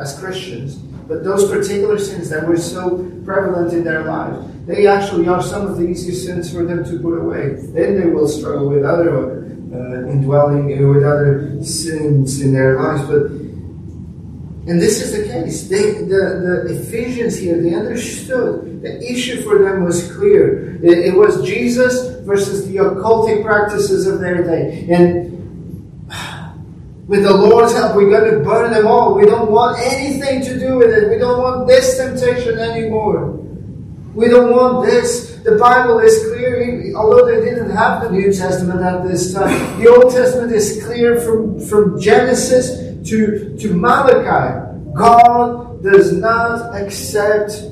as 0.00 0.18
Christians, 0.18 0.76
but 0.76 1.22
those 1.22 1.50
particular 1.50 1.98
sins 1.98 2.30
that 2.30 2.46
were 2.48 2.56
so 2.56 3.10
prevalent 3.24 3.74
in 3.74 3.84
their 3.84 4.04
lives, 4.04 4.46
they 4.66 4.86
actually 4.86 5.28
are 5.28 5.42
some 5.42 5.66
of 5.66 5.76
the 5.76 5.86
easiest 5.86 6.24
sins 6.24 6.50
for 6.50 6.64
them 6.64 6.82
to 6.84 6.98
put 6.98 7.18
away. 7.18 7.54
Then 7.58 8.00
they 8.00 8.06
will 8.06 8.28
struggle 8.28 8.68
with 8.68 8.84
other 8.84 9.44
uh, 9.72 10.08
indwelling, 10.08 10.66
with 10.88 11.04
other 11.04 11.62
sins 11.62 12.40
in 12.40 12.54
their 12.54 12.80
lives. 12.80 13.02
But 13.02 13.42
and 14.64 14.80
this 14.80 15.02
is 15.02 15.12
the 15.12 15.26
case. 15.26 15.68
They, 15.68 15.92
the, 15.92 16.64
the 16.68 16.80
Ephesians 16.80 17.36
here, 17.36 17.60
they 17.60 17.74
understood 17.74 18.80
the 18.82 19.02
issue 19.02 19.42
for 19.42 19.58
them 19.58 19.82
was 19.82 20.10
clear. 20.12 20.76
It, 20.76 21.06
it 21.06 21.14
was 21.16 21.44
Jesus 21.44 22.11
versus 22.24 22.66
the 22.68 22.76
occultic 22.76 23.44
practices 23.44 24.06
of 24.06 24.20
their 24.20 24.42
day. 24.42 24.86
And 24.90 25.32
with 27.06 27.24
the 27.24 27.34
Lord's 27.34 27.74
help, 27.74 27.96
we're 27.96 28.10
going 28.10 28.32
to 28.32 28.44
burn 28.44 28.72
them 28.72 28.86
all. 28.86 29.14
We 29.14 29.26
don't 29.26 29.50
want 29.50 29.78
anything 29.80 30.42
to 30.42 30.58
do 30.58 30.76
with 30.76 30.90
it. 30.90 31.10
We 31.10 31.18
don't 31.18 31.40
want 31.40 31.68
this 31.68 31.96
temptation 31.96 32.58
anymore. 32.58 33.38
We 34.14 34.28
don't 34.28 34.52
want 34.52 34.86
this. 34.86 35.40
The 35.42 35.56
Bible 35.56 35.98
is 35.98 36.16
clear, 36.28 36.94
although 36.94 37.26
they 37.26 37.44
didn't 37.44 37.70
have 37.70 38.02
the 38.02 38.10
New 38.10 38.32
Testament 38.32 38.80
at 38.80 39.02
this 39.08 39.32
time. 39.32 39.80
The 39.80 39.88
Old 39.88 40.12
Testament 40.12 40.52
is 40.52 40.84
clear 40.84 41.20
from, 41.20 41.58
from 41.60 42.00
Genesis 42.00 42.92
to, 43.08 43.56
to 43.58 43.74
Malachi, 43.74 44.92
God 44.94 45.82
does 45.82 46.12
not 46.12 46.74
accept 46.80 47.64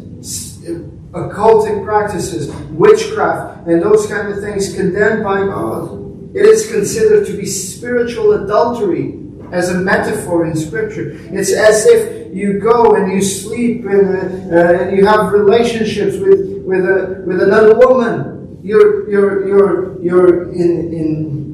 occultic 1.12 1.84
practices, 1.84 2.54
witchcraft, 2.70 3.66
and 3.66 3.82
those 3.82 4.06
kind 4.06 4.28
of 4.28 4.40
things 4.40 4.74
condemned 4.74 5.24
by 5.24 5.40
God. 5.40 5.98
It 6.34 6.44
is 6.44 6.70
considered 6.70 7.26
to 7.26 7.36
be 7.36 7.46
spiritual 7.46 8.44
adultery 8.44 9.18
as 9.52 9.70
a 9.70 9.80
metaphor 9.80 10.46
in 10.46 10.54
Scripture. 10.54 11.18
It's 11.32 11.52
as 11.52 11.86
if 11.86 12.34
you 12.34 12.60
go 12.60 12.94
and 12.94 13.12
you 13.12 13.20
sleep 13.20 13.84
and, 13.84 14.54
uh, 14.54 14.82
and 14.82 14.96
you 14.96 15.04
have 15.06 15.32
relationships 15.32 16.16
with, 16.16 16.62
with, 16.64 16.84
a, 16.84 17.24
with 17.26 17.42
another 17.42 17.76
woman. 17.76 18.60
You're, 18.62 19.10
you're, 19.10 19.48
you're, 19.48 20.02
you're 20.02 20.52
in, 20.52 20.92
in 20.92 21.49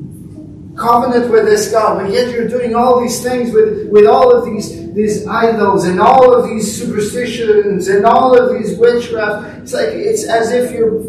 covenant 0.76 1.30
with 1.30 1.44
this 1.46 1.70
God, 1.70 2.02
but 2.02 2.12
yet 2.12 2.30
you're 2.30 2.48
doing 2.48 2.74
all 2.74 3.00
these 3.00 3.22
things 3.22 3.52
with, 3.52 3.88
with 3.88 4.06
all 4.06 4.30
of 4.30 4.44
these, 4.44 4.92
these 4.94 5.26
idols 5.26 5.84
and 5.84 6.00
all 6.00 6.34
of 6.34 6.48
these 6.48 6.78
superstitions 6.78 7.88
and 7.88 8.04
all 8.04 8.38
of 8.38 8.56
these 8.56 8.78
witchcraft. 8.78 9.62
It's 9.62 9.72
like 9.72 9.88
it's 9.88 10.24
as 10.24 10.52
if 10.52 10.72
you're 10.72 11.00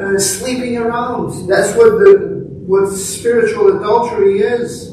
uh, 0.00 0.18
sleeping 0.18 0.76
around. 0.76 1.48
That's 1.48 1.76
what 1.76 1.98
the 2.00 2.32
what 2.66 2.90
spiritual 2.90 3.76
adultery 3.76 4.40
is. 4.40 4.90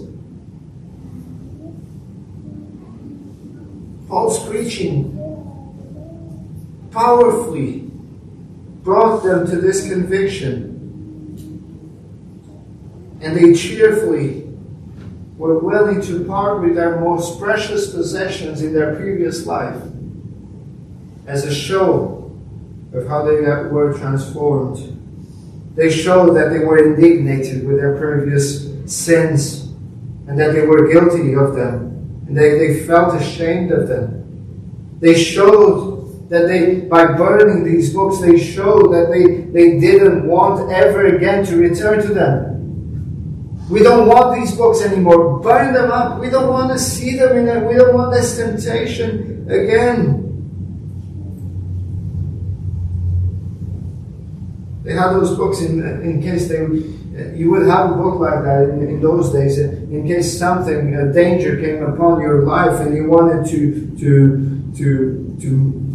Paul's 4.08 4.44
preaching 4.48 5.16
powerfully 6.92 7.82
brought 8.84 9.24
them 9.24 9.46
to 9.46 9.58
this 9.58 9.88
conviction 9.88 10.69
and 13.22 13.36
they 13.36 13.54
cheerfully 13.54 14.48
were 15.38 15.60
willing 15.60 16.02
to 16.02 16.26
part 16.26 16.62
with 16.62 16.76
their 16.76 17.00
most 17.00 17.40
precious 17.40 17.94
possessions 17.94 18.62
in 18.62 18.74
their 18.74 18.96
previous 18.96 19.46
life 19.46 19.82
as 21.28 21.46
a 21.46 21.54
show 21.54 22.38
of 22.94 23.08
how 23.08 23.24
they 23.24 23.40
were 23.70 23.94
transformed. 23.98 24.96
They 25.76 25.90
showed 25.90 26.34
that 26.34 26.50
they 26.50 26.60
were 26.60 26.94
indignated 26.94 27.66
with 27.66 27.78
their 27.78 27.98
previous 27.98 28.68
sins 28.86 29.66
and 30.28 30.38
that 30.40 30.54
they 30.54 30.66
were 30.66 30.92
guilty 30.92 31.36
of 31.36 31.56
them 31.56 31.90
and 32.28 32.38
they, 32.38 32.58
they 32.58 32.84
felt 32.86 33.20
ashamed 33.20 33.72
of 33.72 33.88
them. 33.88 34.98
They 35.00 35.22
showed 35.22 36.30
that 36.30 36.48
they, 36.48 36.82
by 36.82 37.14
burning 37.14 37.64
these 37.64 37.94
books, 37.94 38.20
they 38.20 38.38
showed 38.38 38.92
that 38.92 39.10
they, 39.10 39.46
they 39.52 39.80
didn't 39.80 40.28
want 40.28 40.72
ever 40.72 41.08
again 41.16 41.46
to 41.46 41.56
return 41.56 42.02
to 42.02 42.14
them. 42.14 42.59
We 43.70 43.84
don't 43.84 44.08
want 44.08 44.40
these 44.40 44.56
books 44.56 44.82
anymore. 44.82 45.40
Burn 45.40 45.74
them 45.74 45.92
up. 45.92 46.20
We 46.20 46.30
don't 46.30 46.50
want 46.50 46.72
to 46.72 46.80
see 46.80 47.16
them 47.18 47.38
in 47.38 47.48
it. 47.48 47.68
We 47.68 47.76
don't 47.76 47.94
want 47.94 48.12
this 48.12 48.36
temptation 48.36 49.46
again. 49.50 50.26
They 54.84 54.94
had 54.94 55.12
those 55.12 55.38
books 55.38 55.62
in, 55.62 55.82
in 56.02 56.22
case 56.22 56.48
they 56.48 56.66
you 57.36 57.52
would 57.52 57.68
have 57.68 57.92
a 57.92 57.94
book 57.96 58.20
like 58.20 58.44
that 58.44 58.70
in, 58.70 58.88
in 58.88 59.02
those 59.02 59.32
days 59.32 59.58
in 59.58 60.08
case 60.08 60.40
something 60.40 60.96
a 60.96 61.12
danger 61.12 61.60
came 61.60 61.84
upon 61.84 62.22
your 62.22 62.46
life 62.46 62.80
and 62.80 62.96
you 62.96 63.10
wanted 63.10 63.46
to 63.46 63.96
to 63.98 64.74
to 64.78 65.38
to 65.42 65.89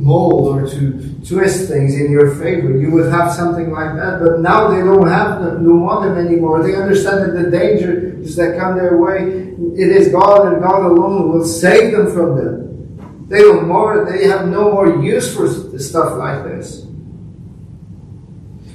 mold 0.00 0.56
or 0.56 0.66
to 0.66 1.14
twist 1.26 1.68
things 1.68 1.94
in 1.94 2.10
your 2.10 2.34
favor. 2.36 2.76
You 2.76 2.90
would 2.92 3.12
have 3.12 3.32
something 3.32 3.70
like 3.70 3.94
that, 3.96 4.20
but 4.20 4.40
now 4.40 4.68
they 4.68 4.80
don't 4.80 5.06
have 5.06 5.42
them, 5.42 5.64
don't 5.64 5.82
want 5.82 6.02
them 6.02 6.26
anymore. 6.26 6.62
They 6.62 6.74
understand 6.74 7.20
that 7.20 7.42
the 7.42 7.50
danger 7.50 8.18
is 8.20 8.34
that 8.36 8.58
come 8.58 8.76
their 8.76 8.96
way, 8.96 9.52
it 9.76 9.88
is 9.88 10.08
God 10.08 10.52
and 10.52 10.62
God 10.62 10.84
alone 10.84 11.30
will 11.30 11.44
save 11.44 11.92
them 11.92 12.12
from 12.12 12.36
them. 12.36 13.28
They 13.28 13.42
don't 13.42 13.68
more, 13.68 14.10
they 14.10 14.26
have 14.26 14.48
no 14.48 14.72
more 14.72 15.02
use 15.02 15.34
for 15.36 15.46
stuff 15.78 16.16
like 16.16 16.44
this. 16.44 16.86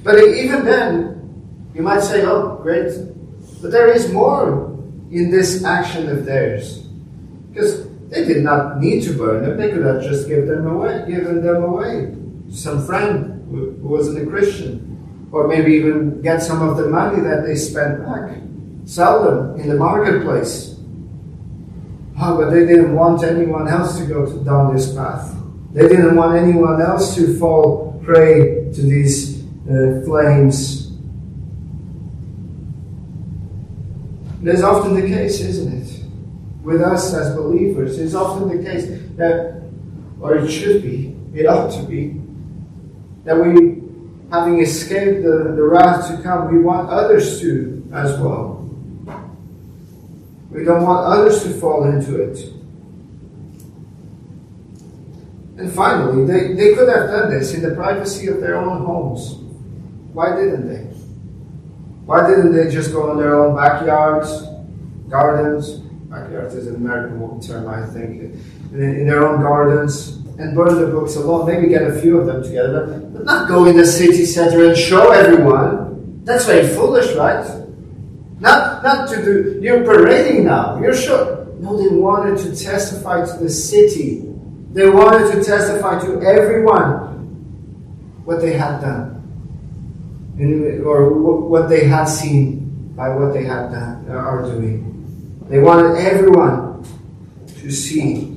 But 0.04 0.20
even 0.20 0.64
then, 0.64 1.72
you 1.74 1.82
might 1.82 2.02
say, 2.02 2.24
oh, 2.24 2.60
great. 2.62 2.94
But 3.62 3.72
there 3.72 3.92
is 3.92 4.12
more 4.12 4.78
in 5.12 5.32
this 5.32 5.64
action 5.64 6.08
of 6.08 6.24
theirs. 6.24 6.88
Because 7.52 7.85
they 8.10 8.26
did 8.26 8.44
not 8.44 8.80
need 8.80 9.04
to 9.04 9.18
burn 9.18 9.44
them. 9.44 9.58
They 9.58 9.72
could 9.72 9.86
have 9.86 10.02
just 10.02 10.28
given 10.28 10.48
them 10.48 10.68
away, 10.68 11.06
given 11.08 11.44
them 11.44 11.64
away 11.64 12.14
to 12.50 12.56
some 12.56 12.86
friend 12.86 13.48
who, 13.50 13.72
who 13.72 13.88
wasn't 13.88 14.26
a 14.26 14.30
Christian, 14.30 15.30
or 15.32 15.48
maybe 15.48 15.74
even 15.74 16.22
get 16.22 16.42
some 16.42 16.62
of 16.68 16.78
the 16.78 16.88
money 16.88 17.22
that 17.22 17.46
they 17.46 17.56
spent 17.56 18.06
back, 18.06 18.38
sell 18.86 19.24
them 19.24 19.60
in 19.60 19.70
the 19.70 19.76
marketplace. 19.76 20.76
Oh, 22.18 22.38
but 22.38 22.52
they 22.52 22.66
didn't 22.66 22.96
want 22.96 23.24
anyone 23.24 23.68
else 23.68 23.98
to 23.98 24.06
go 24.06 24.26
to, 24.26 24.44
down 24.44 24.74
this 24.74 24.94
path. 24.94 25.36
They 25.74 25.88
didn't 25.88 26.16
want 26.16 26.38
anyone 26.38 26.82
else 26.82 27.16
to 27.16 27.38
fall 27.38 28.02
prey 28.06 28.72
to 28.74 28.82
these 28.82 29.44
uh, 29.70 30.02
flames. 30.06 30.94
It 34.42 34.50
is 34.54 34.64
often 34.64 34.94
the 34.94 35.02
case, 35.02 35.42
isn't 35.42 35.82
it? 35.82 35.95
With 36.66 36.82
us 36.82 37.14
as 37.14 37.36
believers. 37.36 38.00
It's 38.00 38.16
often 38.16 38.50
the 38.50 38.68
case 38.68 38.88
that, 39.18 39.62
or 40.20 40.36
it 40.36 40.50
should 40.50 40.82
be, 40.82 41.16
it 41.34 41.46
ought 41.46 41.70
to 41.80 41.84
be, 41.84 42.20
that 43.24 43.38
we, 43.38 43.84
having 44.32 44.60
escaped 44.60 45.24
the, 45.24 45.54
the 45.56 45.62
wrath 45.62 46.10
to 46.10 46.22
come, 46.24 46.52
we 46.52 46.60
want 46.60 46.90
others 46.90 47.40
to 47.42 47.88
as 47.94 48.20
well. 48.20 48.68
We 50.50 50.64
don't 50.64 50.84
want 50.84 51.06
others 51.06 51.44
to 51.44 51.50
fall 51.60 51.84
into 51.86 52.20
it. 52.20 52.52
And 55.58 55.72
finally, 55.72 56.26
they, 56.26 56.54
they 56.54 56.74
could 56.74 56.90
have 56.90 57.10
done 57.10 57.30
this 57.30 57.54
in 57.54 57.62
the 57.62 57.76
privacy 57.76 58.28
of 58.28 58.42
their 58.42 58.58
own 58.58 58.86
homes. 58.86 59.36
Why 60.14 60.36
didn't 60.36 60.68
they? 60.68 60.84
Why 62.06 62.28
didn't 62.28 62.54
they 62.54 62.72
just 62.72 62.92
go 62.92 63.12
in 63.12 63.18
their 63.18 63.36
own 63.36 63.56
backyards, 63.56 64.44
gardens, 65.10 65.85
is 66.24 66.68
an 66.68 66.76
American 66.76 67.40
term, 67.42 67.68
I 67.68 67.86
think, 67.86 68.22
in, 68.72 68.82
in 68.82 69.08
their 69.08 69.28
own 69.28 69.42
gardens 69.42 70.18
and 70.38 70.56
burn 70.56 70.80
the 70.80 70.88
books 70.88 71.16
alone. 71.16 71.48
Maybe 71.48 71.68
get 71.68 71.84
a 71.84 72.00
few 72.02 72.18
of 72.18 72.26
them 72.26 72.44
together, 72.44 72.88
but 73.14 73.26
not 73.26 73.48
go 73.48 73.66
in 73.66 73.78
the 73.78 73.86
city 73.86 74.26
center 74.26 74.68
and 74.68 74.78
show 74.78 75.12
everyone. 75.12 76.24
That's 76.26 76.46
very 76.46 76.68
foolish, 76.68 77.16
right? 77.16 77.46
Not, 78.40 78.84
not 78.84 79.10
to 79.10 79.24
do, 79.24 79.60
you're 79.62 79.84
parading 79.84 80.46
now, 80.46 80.80
you're 80.80 80.96
sure. 80.96 81.46
No, 81.60 81.78
they 81.78 81.96
wanted 81.96 82.38
to 82.44 82.56
testify 82.56 83.26
to 83.26 83.38
the 83.38 83.50
city. 83.50 84.24
They 84.74 84.90
wanted 84.90 85.32
to 85.34 85.44
testify 85.44 86.00
to 86.02 86.22
everyone 86.22 87.16
what 88.26 88.42
they 88.42 88.54
had 88.54 88.82
done. 88.82 89.14
Or 90.86 91.14
what 91.48 91.70
they 91.70 91.86
had 91.86 92.06
seen 92.06 92.94
by 92.96 93.10
what 93.10 93.34
they 93.34 93.46
had 93.46 93.72
done, 93.72 94.06
uh, 94.10 94.14
are 94.14 94.44
doing. 94.44 94.95
They 95.48 95.60
wanted 95.60 95.98
everyone 95.98 96.84
to 97.60 97.72
see 97.72 98.36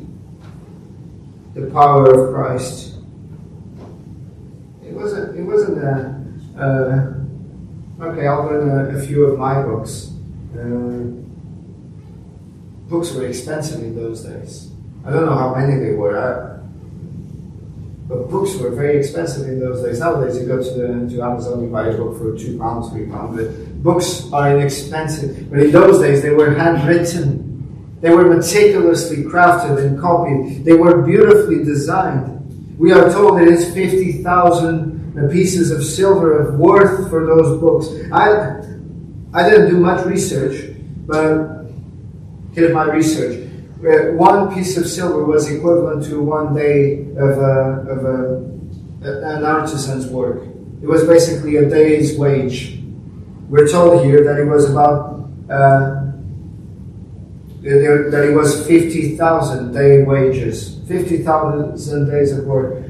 the 1.54 1.70
power 1.70 2.06
of 2.06 2.34
Christ. 2.34 2.96
it 4.84 4.92
wasn't 4.92 5.38
It 5.38 5.42
wasn't 5.42 5.78
a, 5.78 7.24
okay. 8.00 8.26
I'll 8.26 8.46
burn 8.46 8.94
a, 8.94 8.98
a, 8.98 9.00
few 9.00 9.24
of 9.24 9.38
my 9.38 9.62
books. 9.62 10.12
Uh, 10.54 11.16
books 12.90 13.12
were 13.12 13.26
expensive 13.26 13.82
in 13.82 13.96
those 13.96 14.24
days. 14.24 14.70
I 15.06 15.10
don't 15.10 15.24
know 15.24 15.34
how 15.34 15.54
many 15.54 15.82
they 15.82 15.94
were, 15.94 16.18
I, 16.18 16.57
but 18.08 18.30
books 18.30 18.56
were 18.56 18.70
very 18.70 18.96
expensive 18.96 19.46
in 19.48 19.60
those 19.60 19.82
days. 19.82 20.00
Nowadays, 20.00 20.38
you 20.38 20.46
go 20.46 20.62
to 20.62 20.70
the 20.70 21.14
to 21.14 21.22
Amazon, 21.22 21.62
you 21.62 21.68
buy 21.68 21.88
a 21.88 21.96
book 21.96 22.16
for 22.16 22.36
two 22.36 22.58
pounds, 22.58 22.88
three 22.90 23.06
pounds. 23.06 23.36
But 23.36 23.82
books 23.82 24.32
are 24.32 24.56
inexpensive. 24.56 25.50
But 25.50 25.58
in 25.60 25.70
those 25.72 26.00
days, 26.00 26.22
they 26.22 26.30
were 26.30 26.54
handwritten. 26.54 27.98
They 28.00 28.10
were 28.10 28.34
meticulously 28.34 29.24
crafted 29.24 29.84
and 29.84 30.00
copied. 30.00 30.64
They 30.64 30.72
were 30.72 31.02
beautifully 31.02 31.62
designed. 31.64 32.78
We 32.78 32.92
are 32.92 33.10
told 33.10 33.38
that 33.38 33.48
it 33.48 33.52
is 33.52 33.74
50,000 33.74 35.30
pieces 35.30 35.70
of 35.70 35.84
silver 35.84 36.38
of 36.38 36.54
worth 36.58 37.10
for 37.10 37.26
those 37.26 37.60
books. 37.60 37.88
I, 38.12 38.62
I 39.34 39.50
didn't 39.50 39.70
do 39.70 39.80
much 39.80 40.06
research, 40.06 40.76
but 41.06 41.66
here's 42.54 42.72
my 42.72 42.84
research. 42.84 43.50
One 43.80 44.54
piece 44.54 44.76
of 44.76 44.86
silver 44.86 45.24
was 45.24 45.50
equivalent 45.50 46.04
to 46.06 46.20
one 46.22 46.54
day 46.54 47.02
of, 47.16 47.38
a, 47.38 47.86
of 47.88 48.04
a, 48.04 49.36
an 49.36 49.44
artisan's 49.44 50.06
work. 50.06 50.42
It 50.82 50.86
was 50.86 51.06
basically 51.06 51.56
a 51.56 51.68
day's 51.68 52.18
wage. 52.18 52.80
We're 53.48 53.68
told 53.68 54.04
here 54.04 54.24
that 54.24 54.38
it 54.38 54.44
was 54.44 54.70
about 54.70 55.28
uh, 55.48 55.98
that 57.62 58.24
it 58.24 58.34
was 58.34 58.66
50,000 58.66 59.72
day 59.72 60.02
wages, 60.02 60.80
50,000 60.86 62.10
days 62.10 62.32
of 62.32 62.44
work. 62.44 62.84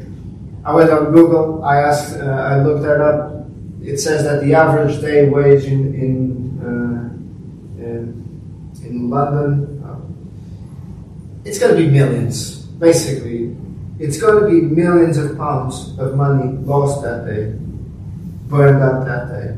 I 0.64 0.74
went 0.74 0.90
on 0.90 1.12
Google, 1.12 1.64
I 1.64 1.78
asked, 1.78 2.16
uh, 2.16 2.24
I 2.24 2.62
looked 2.62 2.82
that 2.82 3.00
up. 3.00 3.46
It 3.82 3.98
says 3.98 4.24
that 4.24 4.42
the 4.42 4.54
average 4.54 5.00
day 5.00 5.28
wage 5.28 5.64
in, 5.64 5.94
in, 5.94 6.60
uh, 6.60 7.82
in, 7.82 9.10
London, 9.10 9.67
it's 11.48 11.58
going 11.58 11.74
to 11.74 11.80
be 11.80 11.88
millions, 11.88 12.58
basically. 12.78 13.56
It's 13.98 14.20
going 14.20 14.44
to 14.44 14.50
be 14.50 14.60
millions 14.60 15.16
of 15.16 15.38
pounds 15.38 15.98
of 15.98 16.14
money 16.14 16.52
lost 16.58 17.02
that 17.02 17.24
day, 17.24 17.54
burned 18.48 18.82
up 18.82 19.06
that 19.06 19.28
day. 19.28 19.52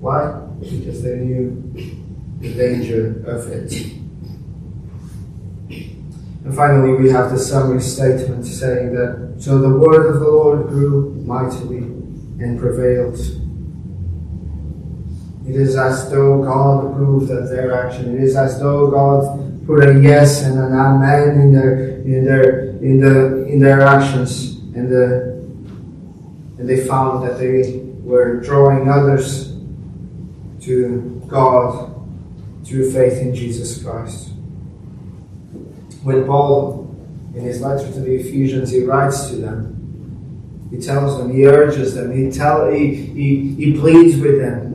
Why? 0.00 0.32
Because 0.60 1.02
they 1.02 1.16
knew 1.16 1.72
the 2.40 2.52
danger 2.54 3.22
of 3.24 3.46
it. 3.48 3.72
And 6.44 6.52
finally, 6.56 6.94
we 6.94 7.08
have 7.10 7.30
the 7.30 7.38
summary 7.38 7.80
statement 7.80 8.44
saying 8.44 8.92
that 8.96 9.36
so 9.38 9.58
the 9.58 9.70
word 9.70 10.12
of 10.12 10.20
the 10.20 10.26
Lord 10.26 10.66
grew 10.66 11.14
mightily 11.24 11.78
and 12.42 12.58
prevailed. 12.58 13.16
It 15.48 15.54
is 15.54 15.76
as 15.76 16.10
though 16.10 16.42
God 16.42 16.90
approved 16.90 17.30
of 17.30 17.48
their 17.48 17.72
action. 17.86 18.16
It 18.16 18.24
is 18.24 18.36
as 18.36 18.58
though 18.58 18.90
God 18.90 19.51
put 19.66 19.88
a 19.88 20.00
yes 20.00 20.42
and 20.42 20.58
an 20.58 20.72
amen 20.72 21.40
in 21.40 21.52
their 21.52 22.00
in 22.02 22.24
their 22.24 22.60
in 22.82 23.00
the 23.00 23.46
in 23.46 23.60
their 23.60 23.82
actions, 23.82 24.58
and 24.74 24.90
the 24.90 25.32
and 26.58 26.68
they 26.68 26.86
found 26.86 27.26
that 27.26 27.38
they 27.38 27.80
were 28.02 28.40
drawing 28.40 28.88
others 28.88 29.56
to 30.60 31.22
God 31.26 31.92
through 32.64 32.92
faith 32.92 33.20
in 33.20 33.34
Jesus 33.34 33.82
Christ. 33.82 34.30
When 36.02 36.24
Paul, 36.24 36.94
in 37.34 37.42
his 37.42 37.60
letter 37.60 37.90
to 37.90 38.00
the 38.00 38.14
Ephesians, 38.14 38.70
he 38.70 38.84
writes 38.84 39.28
to 39.30 39.36
them, 39.36 40.68
he 40.70 40.80
tells 40.80 41.18
them, 41.18 41.34
he 41.34 41.46
urges 41.46 41.94
them, 41.94 42.16
he, 42.16 42.30
tell, 42.30 42.70
he, 42.70 42.94
he, 42.94 43.54
he 43.54 43.78
pleads 43.78 44.16
with 44.20 44.40
them 44.40 44.70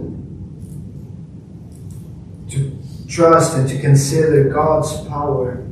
to 2.49 2.77
trust 3.18 3.57
and 3.57 3.68
to 3.68 3.80
consider 3.80 4.49
God's 4.49 4.95
power. 5.07 5.63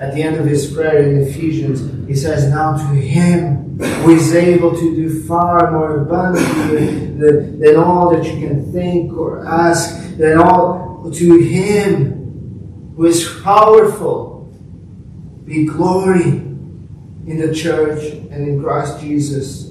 At 0.00 0.14
the 0.14 0.22
end 0.22 0.36
of 0.36 0.46
his 0.46 0.74
prayer 0.74 1.08
in 1.08 1.22
Ephesians, 1.22 2.08
he 2.08 2.16
says, 2.16 2.50
Now 2.50 2.76
to 2.76 2.94
him 2.94 3.78
who 3.78 4.10
is 4.16 4.34
able 4.34 4.72
to 4.72 4.96
do 4.96 5.22
far 5.22 5.70
more 5.70 6.02
abundantly 6.02 6.86
than, 7.18 7.60
than 7.60 7.76
all 7.76 8.10
that 8.10 8.24
you 8.24 8.46
can 8.46 8.72
think 8.72 9.16
or 9.16 9.46
ask, 9.46 10.16
than 10.16 10.38
all 10.38 11.10
to 11.12 11.38
him 11.38 12.92
who 12.96 13.06
is 13.06 13.40
powerful 13.42 14.52
be 15.44 15.66
glory 15.66 16.24
in 17.26 17.38
the 17.38 17.54
church 17.54 18.12
and 18.12 18.48
in 18.48 18.62
Christ 18.62 19.00
Jesus. 19.00 19.70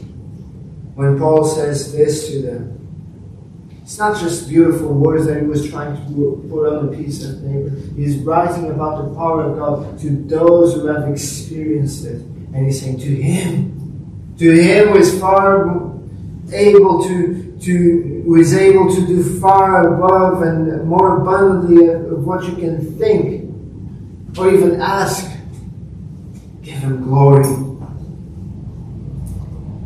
When 0.95 1.19
Paul 1.19 1.43
says 1.43 1.91
this 1.91 2.29
to 2.29 2.41
them, 2.41 2.82
it's 3.93 3.99
not 3.99 4.19
just 4.19 4.49
beautiful 4.49 4.91
words 4.91 5.27
that 5.27 5.39
he 5.39 5.45
was 5.45 5.69
trying 5.69 5.95
to 5.95 6.47
put 6.49 6.67
on 6.67 6.89
the 6.89 6.97
piece 6.97 7.23
of 7.25 7.39
paper. 7.43 7.69
He's 7.95 8.17
writing 8.17 8.71
about 8.71 9.03
the 9.03 9.15
power 9.15 9.43
of 9.43 9.55
God 9.55 9.99
to 9.99 10.09
those 10.09 10.73
who 10.73 10.87
have 10.87 11.07
experienced 11.07 12.03
it. 12.03 12.19
And 12.55 12.65
he's 12.65 12.81
saying, 12.81 12.97
To 12.97 13.15
him, 13.15 14.35
to 14.39 14.51
him 14.51 14.87
who 14.87 14.97
is 14.97 15.19
far 15.19 15.67
able 16.51 17.03
to, 17.03 17.55
to 17.61 18.23
who 18.25 18.35
is 18.35 18.55
able 18.55 18.95
to 18.95 19.05
do 19.05 19.39
far 19.39 19.93
above 19.93 20.41
and 20.41 20.89
more 20.89 21.21
abundantly 21.21 21.89
of 21.89 22.25
what 22.25 22.45
you 22.45 22.55
can 22.55 22.97
think 22.97 23.47
or 24.39 24.51
even 24.51 24.81
ask 24.81 25.29
Give 26.63 26.79
him 26.79 27.03
glory. 27.03 27.62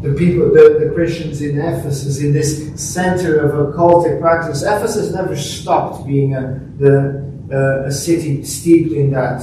The 0.01 0.13
people, 0.13 0.53
the, 0.53 0.85
the 0.85 0.91
Christians 0.93 1.41
in 1.41 1.59
Ephesus, 1.59 2.21
in 2.21 2.31
this 2.31 2.71
center 2.75 3.39
of 3.39 3.73
occultic 3.73 4.21
practice, 4.21 4.61
Ephesus 4.61 5.11
never 5.13 5.35
stopped 5.35 6.05
being 6.05 6.35
a, 6.35 6.59
the, 6.77 7.25
uh, 7.51 7.87
a 7.87 7.91
city 7.91 8.43
steeped 8.43 8.91
in 8.91 9.11
that. 9.11 9.41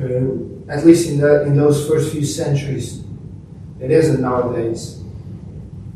Uh, 0.00 0.50
at 0.70 0.86
least 0.86 1.10
in, 1.10 1.20
the, 1.20 1.42
in 1.42 1.56
those 1.56 1.86
first 1.88 2.12
few 2.12 2.24
centuries. 2.24 3.02
It 3.80 3.90
isn't 3.90 4.20
nowadays. 4.20 5.02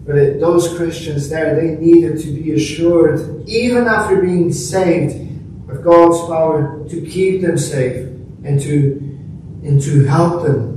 But 0.04 0.16
it, 0.16 0.40
those 0.40 0.76
Christians 0.76 1.28
there, 1.28 1.54
they 1.54 1.76
needed 1.76 2.20
to 2.22 2.32
be 2.32 2.52
assured, 2.52 3.48
even 3.48 3.86
after 3.86 4.20
being 4.20 4.52
saved, 4.52 5.20
of 5.70 5.82
God's 5.82 6.18
power 6.28 6.86
to 6.88 7.06
keep 7.06 7.40
them 7.40 7.56
safe 7.56 8.08
and 8.44 8.60
to 8.60 9.00
and 9.64 9.80
to 9.80 10.04
help 10.04 10.42
them. 10.42 10.73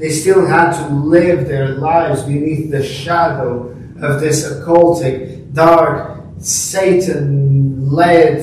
They 0.00 0.08
still 0.08 0.46
had 0.46 0.72
to 0.78 0.94
live 0.94 1.46
their 1.46 1.74
lives 1.74 2.22
beneath 2.22 2.70
the 2.70 2.82
shadow 2.82 3.68
of 4.00 4.18
this 4.18 4.50
occultic, 4.50 5.52
dark, 5.52 6.22
Satan 6.38 7.90
led 7.90 8.40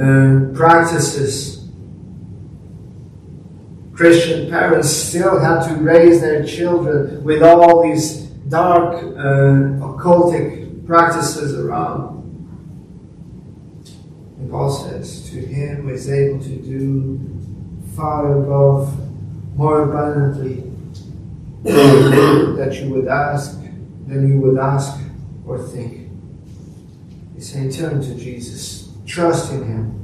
uh, 0.00 0.56
practices. 0.56 1.68
Christian 3.92 4.48
parents 4.48 4.90
still 4.90 5.40
had 5.40 5.66
to 5.66 5.74
raise 5.74 6.20
their 6.20 6.44
children 6.44 7.24
with 7.24 7.42
all 7.42 7.82
these 7.82 8.18
dark, 8.48 9.02
uh, 9.02 9.82
occultic 9.82 10.86
practices 10.86 11.58
around. 11.58 12.22
And 14.38 14.48
Paul 14.48 14.70
says, 14.70 15.28
To 15.30 15.40
him 15.40 15.88
is 15.88 16.08
able 16.08 16.40
to 16.44 16.56
do 16.62 17.18
far 17.96 18.38
above, 18.38 18.96
more 19.56 19.82
abundantly 19.82 20.71
that 21.62 22.80
you 22.80 22.90
would 22.90 23.08
ask, 23.08 23.60
than 24.06 24.28
you 24.28 24.40
would 24.40 24.58
ask 24.58 25.00
or 25.46 25.58
think. 25.58 26.10
He's 27.34 27.52
saying, 27.52 27.70
turn 27.70 28.00
to 28.02 28.14
Jesus. 28.14 28.90
Trust 29.06 29.52
in 29.52 29.64
Him. 29.64 29.98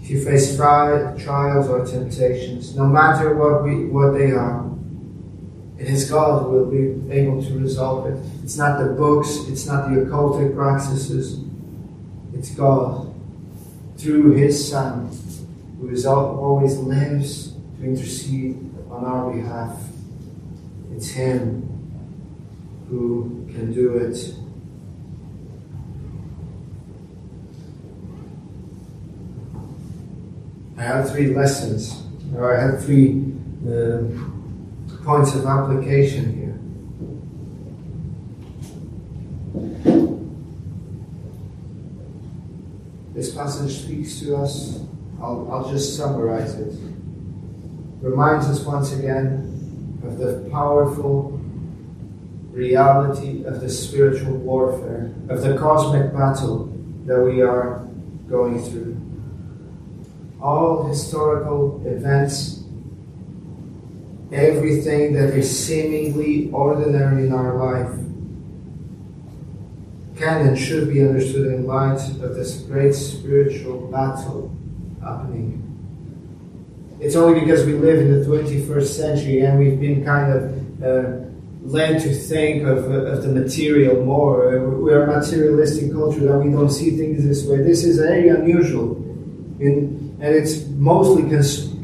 If 0.00 0.10
you 0.10 0.24
face 0.24 0.56
trials 0.56 1.68
or 1.68 1.84
temptations, 1.84 2.76
no 2.76 2.86
matter 2.86 3.34
what 3.34 3.64
we 3.64 3.86
what 3.86 4.12
they 4.12 4.30
are, 4.30 4.70
it 5.78 5.88
is 5.88 6.08
God 6.08 6.44
who 6.44 6.50
will 6.50 6.66
be 6.66 7.12
able 7.12 7.42
to 7.42 7.58
resolve 7.58 8.06
it. 8.06 8.18
It's 8.44 8.56
not 8.56 8.78
the 8.78 8.92
books, 8.92 9.36
it's 9.48 9.66
not 9.66 9.90
the 9.90 10.02
occultic 10.02 10.54
practices. 10.54 11.40
It's 12.32 12.50
God 12.50 13.12
through 13.96 14.34
His 14.34 14.70
Son 14.70 15.10
who 15.80 15.88
is 15.90 16.06
always 16.06 16.76
lives 16.76 17.54
to 17.78 17.84
intercede 17.84 18.75
on 18.90 19.04
our 19.04 19.32
behalf. 19.32 19.76
It's 20.92 21.08
Him 21.08 21.62
who 22.88 23.46
can 23.52 23.72
do 23.72 23.96
it. 23.96 24.34
I 30.78 30.82
have 30.82 31.10
three 31.10 31.34
lessons, 31.34 32.02
or 32.34 32.56
I 32.56 32.60
have 32.60 32.84
three 32.84 33.32
uh, 33.66 34.02
points 35.04 35.34
of 35.34 35.46
application 35.46 36.34
here. 36.34 36.58
This 43.14 43.34
passage 43.34 43.72
speaks 43.72 44.20
to 44.20 44.36
us 44.36 44.86
I'll, 45.20 45.48
I'll 45.50 45.70
just 45.70 45.96
summarize 45.96 46.54
it. 46.54 46.72
Reminds 48.06 48.46
us 48.46 48.60
once 48.60 48.92
again 48.92 50.00
of 50.04 50.18
the 50.18 50.48
powerful 50.52 51.40
reality 52.52 53.44
of 53.44 53.60
the 53.60 53.68
spiritual 53.68 54.36
warfare, 54.36 55.12
of 55.28 55.42
the 55.42 55.58
cosmic 55.58 56.12
battle 56.12 56.72
that 57.04 57.20
we 57.20 57.42
are 57.42 57.84
going 58.28 58.62
through. 58.62 58.96
All 60.40 60.86
historical 60.86 61.82
events, 61.84 62.62
everything 64.30 65.12
that 65.14 65.34
is 65.34 65.66
seemingly 65.66 66.48
ordinary 66.52 67.26
in 67.26 67.32
our 67.32 67.56
life, 67.56 67.92
can 70.16 70.46
and 70.46 70.56
should 70.56 70.88
be 70.90 71.00
understood 71.00 71.48
in 71.48 71.66
light 71.66 72.00
of 72.22 72.36
this 72.36 72.58
great 72.58 72.94
spiritual 72.94 73.88
battle 73.88 74.54
happening. 75.02 75.65
It's 77.06 77.14
only 77.14 77.38
because 77.38 77.64
we 77.64 77.74
live 77.74 78.00
in 78.00 78.18
the 78.18 78.26
21st 78.26 78.86
century 78.88 79.38
and 79.42 79.60
we've 79.60 79.78
been 79.78 80.04
kind 80.04 80.32
of 80.32 80.82
uh, 80.82 81.24
led 81.62 82.02
to 82.02 82.12
think 82.12 82.64
of, 82.64 82.90
of 82.90 83.22
the 83.22 83.28
material 83.28 84.04
more. 84.04 84.58
We 84.58 84.92
are 84.92 85.04
a 85.04 85.06
materialistic 85.06 85.92
culture 85.92 86.26
that 86.26 86.36
we 86.38 86.50
don't 86.50 86.68
see 86.68 86.96
things 86.96 87.24
this 87.24 87.46
way. 87.46 87.58
This 87.58 87.84
is 87.84 87.98
very 87.98 88.28
unusual. 88.28 88.96
In, 89.60 90.18
and 90.20 90.34
it's 90.34 90.66
mostly 90.66 91.22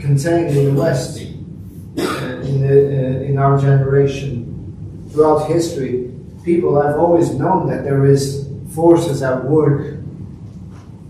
contained 0.01 0.57
in 0.57 0.75
the 0.75 0.81
West, 0.81 1.21
uh, 1.21 1.23
in, 1.23 2.63
the, 2.67 2.75
uh, 2.75 3.23
in 3.23 3.39
our 3.39 3.61
generation. 3.61 5.07
Throughout 5.13 5.47
history, 5.49 6.11
people 6.45 6.83
have 6.83 6.99
always 6.99 7.31
known 7.31 7.69
that 7.69 7.85
there 7.85 8.05
is 8.07 8.51
forces 8.75 9.23
at 9.23 9.45
work, 9.45 9.99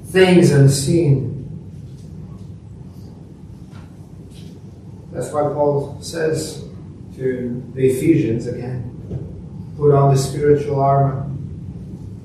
things 0.09 0.51
unseen. 0.51 1.32
That's 5.13 5.31
why 5.31 5.43
Paul 5.43 5.99
says 6.01 6.65
to 7.17 7.73
the 7.75 7.87
Ephesians 7.87 8.47
again, 8.47 9.75
put 9.77 9.93
on 9.93 10.15
the 10.15 10.19
spiritual 10.19 10.81
armor. 10.81 11.31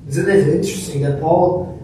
Isn't 0.08 0.28
it 0.28 0.48
interesting 0.48 1.02
that 1.02 1.20
Paul 1.20 1.78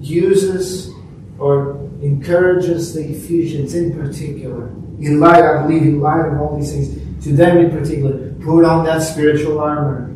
uses 0.00 0.90
or 1.38 1.76
encourages 2.00 2.94
the 2.94 3.04
Ephesians 3.04 3.74
in 3.74 3.92
particular, 3.92 4.68
in 5.00 5.20
light, 5.20 5.42
I 5.42 5.62
believe, 5.62 5.82
in 5.82 6.00
light 6.00 6.26
of 6.26 6.40
all 6.40 6.56
these 6.56 6.72
things, 6.72 7.24
to 7.24 7.32
them 7.32 7.58
in 7.58 7.70
particular, 7.70 8.32
put 8.42 8.64
on 8.64 8.86
that 8.86 9.02
spiritual 9.02 9.60
armor. 9.60 10.14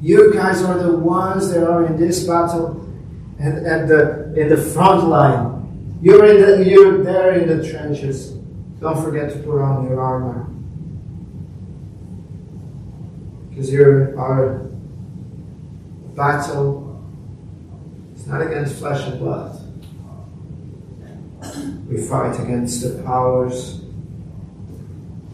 You 0.00 0.32
guys 0.34 0.62
are 0.62 0.82
the 0.82 0.96
ones 0.96 1.52
that 1.52 1.64
are 1.64 1.86
in 1.86 1.96
this 1.96 2.26
battle 2.26 2.80
and 3.38 3.64
at 3.66 3.86
the 3.86 4.34
in 4.34 4.48
the 4.48 4.56
front 4.56 5.04
line. 5.04 5.98
You're 6.02 6.26
in 6.26 6.40
the, 6.40 6.68
you're 6.68 7.04
there 7.04 7.38
in 7.38 7.46
the 7.46 7.68
trenches. 7.68 8.34
Don't 8.82 9.00
forget 9.00 9.32
to 9.32 9.38
put 9.38 9.62
on 9.62 9.86
your 9.86 10.00
armor. 10.00 10.48
Because 13.48 13.72
your 13.72 14.18
our 14.18 14.58
battle 16.16 17.00
is 18.16 18.26
not 18.26 18.42
against 18.42 18.80
flesh 18.80 19.06
and 19.06 19.20
blood. 19.20 19.60
We 21.88 22.04
fight 22.04 22.40
against 22.40 22.82
the 22.82 23.00
powers, 23.04 23.82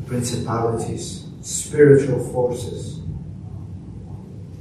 principalities, 0.05 1.27
spiritual 1.41 2.23
forces. 2.31 3.01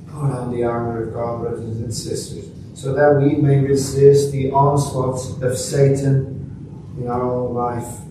Put 0.05 0.31
on 0.31 0.55
the 0.55 0.63
armor 0.63 1.03
of 1.03 1.13
God, 1.13 1.41
brothers 1.41 1.77
and 1.77 1.93
sisters, 1.93 2.49
so 2.73 2.93
that 2.93 3.21
we 3.21 3.35
may 3.35 3.59
resist 3.59 4.31
the 4.31 4.51
onslaughts 4.51 5.41
of 5.41 5.57
Satan 5.57 6.95
in 6.97 7.09
our 7.09 7.21
own 7.21 7.53
life. 7.53 8.06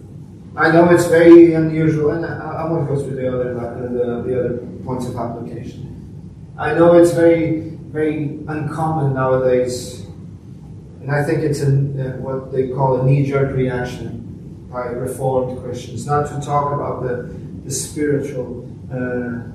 I 0.56 0.72
know 0.72 0.88
it's 0.88 1.06
very 1.06 1.52
unusual, 1.52 2.12
and 2.12 2.24
I, 2.24 2.64
I 2.64 2.70
won't 2.70 2.88
go 2.88 2.96
through 2.96 3.16
the 3.16 3.28
other 3.28 3.54
the, 3.54 4.22
the 4.26 4.40
other 4.40 4.58
points 4.84 5.06
of 5.06 5.16
application. 5.16 5.92
I 6.58 6.72
know 6.72 6.94
it's 6.94 7.12
very 7.12 7.76
very 7.92 8.40
uncommon 8.48 9.12
nowadays, 9.12 10.06
and 11.00 11.10
I 11.10 11.22
think 11.24 11.40
it's 11.42 11.60
a, 11.60 11.68
uh, 11.68 12.16
what 12.18 12.52
they 12.52 12.68
call 12.68 13.02
a 13.02 13.04
knee-jerk 13.04 13.54
reaction 13.54 14.66
by 14.72 14.86
Reformed 14.86 15.62
Christians, 15.62 16.06
not 16.06 16.26
to 16.28 16.40
talk 16.40 16.72
about 16.72 17.02
the 17.02 17.34
the 17.64 17.70
spiritual 17.70 18.66
uh, 18.90 19.52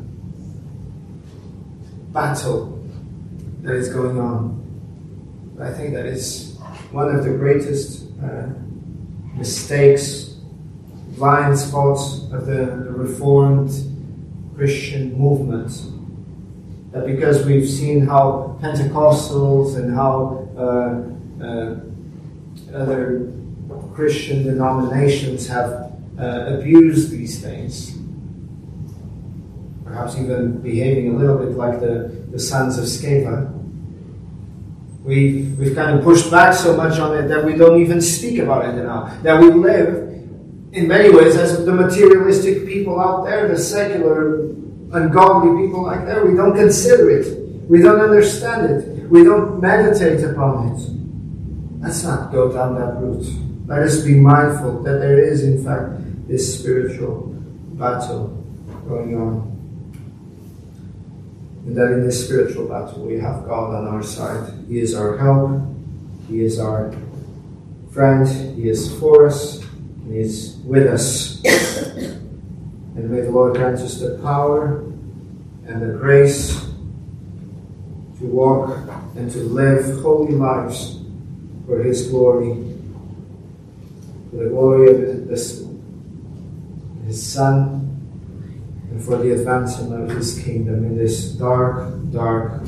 battle 2.14 2.78
that 3.64 3.74
is 3.74 3.90
going 3.90 4.20
on. 4.20 4.62
I 5.60 5.72
think 5.72 5.96
that 5.96 6.06
is 6.06 6.58
one 6.92 7.14
of 7.16 7.24
the 7.24 7.32
greatest 7.32 8.06
uh, 8.22 8.50
mistakes 9.36 10.31
blind 11.22 11.56
spots 11.56 12.24
of 12.34 12.48
the, 12.48 12.66
the 12.86 12.92
Reformed 12.92 13.70
Christian 14.56 15.14
movement. 15.14 15.70
That 16.92 17.06
because 17.06 17.46
we've 17.46 17.70
seen 17.70 18.08
how 18.08 18.58
Pentecostals 18.60 19.78
and 19.78 19.94
how 19.94 20.50
uh, 20.58 21.46
uh, 21.46 22.76
other 22.76 23.32
Christian 23.94 24.44
denominations 24.44 25.48
have 25.48 25.94
uh, 26.18 26.58
abused 26.58 27.12
these 27.12 27.40
things, 27.40 27.96
perhaps 29.86 30.18
even 30.18 30.58
behaving 30.60 31.14
a 31.14 31.18
little 31.20 31.38
bit 31.38 31.56
like 31.56 31.80
the, 31.80 32.26
the 32.32 32.40
sons 32.40 32.80
of 32.80 32.86
Sceva. 32.86 33.48
We've, 35.04 35.56
we've 35.60 35.76
kind 35.76 36.00
of 36.00 36.04
pushed 36.04 36.32
back 36.32 36.56
so 36.56 36.76
much 36.76 36.98
on 36.98 37.16
it 37.16 37.28
that 37.28 37.46
we 37.46 37.54
don't 37.54 37.80
even 37.80 38.02
speak 38.02 38.40
about 38.40 38.66
it 38.66 38.74
now. 38.74 39.16
That 39.22 39.40
we 39.40 39.52
live 39.52 40.01
in 40.74 40.88
many 40.88 41.10
ways, 41.10 41.36
as 41.36 41.66
the 41.66 41.74
materialistic 41.74 42.66
people 42.66 43.00
out 43.00 43.26
there, 43.26 43.48
the 43.48 43.58
secular, 43.58 44.46
ungodly 44.92 45.66
people 45.66 45.84
like 45.84 46.06
that, 46.06 46.26
we 46.26 46.36
don't 46.36 46.56
consider 46.56 47.10
it. 47.10 47.38
We 47.70 47.82
don't 47.82 48.00
understand 48.00 48.72
it. 48.72 49.10
We 49.10 49.24
don't 49.24 49.62
meditate 49.62 50.24
upon 50.24 50.72
it. 50.72 51.84
Let's 51.84 52.04
not 52.04 52.32
go 52.32 52.52
down 52.52 52.76
that 52.76 52.96
route. 53.02 53.28
Let 53.68 53.84
us 53.84 54.04
be 54.04 54.16
mindful 54.16 54.84
that 54.84 55.00
there 55.00 55.20
is, 55.20 55.44
in 55.44 55.64
fact, 55.64 56.28
this 56.28 56.60
spiritual 56.60 57.28
battle 57.74 58.28
going 58.88 59.16
on. 59.20 59.52
And 61.66 61.76
that 61.76 61.92
in 61.92 62.06
this 62.06 62.26
spiritual 62.26 62.68
battle 62.68 63.06
we 63.06 63.20
have 63.20 63.46
God 63.46 63.76
on 63.76 63.88
our 63.88 64.04
side. 64.04 64.54
He 64.68 64.80
is 64.80 64.96
our 64.96 65.18
help. 65.18 65.62
He 66.28 66.42
is 66.42 66.60
our 66.60 66.94
friend. 67.92 68.28
He 68.56 68.70
is 68.70 68.98
for 69.00 69.28
us. 69.28 69.61
Is 70.14 70.58
with 70.66 70.88
us. 70.88 71.42
and 71.46 73.10
may 73.10 73.22
the 73.22 73.32
Lord 73.32 73.56
grant 73.56 73.78
us 73.78 73.98
the 74.00 74.20
power 74.22 74.80
and 75.66 75.82
the 75.82 75.98
grace 75.98 76.60
to 78.20 78.26
walk 78.26 78.78
and 79.16 79.32
to 79.32 79.38
live 79.40 80.02
holy 80.02 80.34
lives 80.34 81.00
for 81.66 81.82
His 81.82 82.10
glory, 82.10 82.52
for 84.30 84.36
the 84.36 84.50
glory 84.50 84.92
of 84.92 85.30
His, 85.30 85.66
His 87.06 87.32
Son, 87.32 87.88
and 88.92 89.02
for 89.02 89.18
the 89.18 89.32
advancement 89.32 90.12
of 90.12 90.18
His 90.18 90.44
kingdom 90.44 90.84
in 90.84 90.98
this 90.98 91.32
dark, 91.32 91.90
dark 92.12 92.64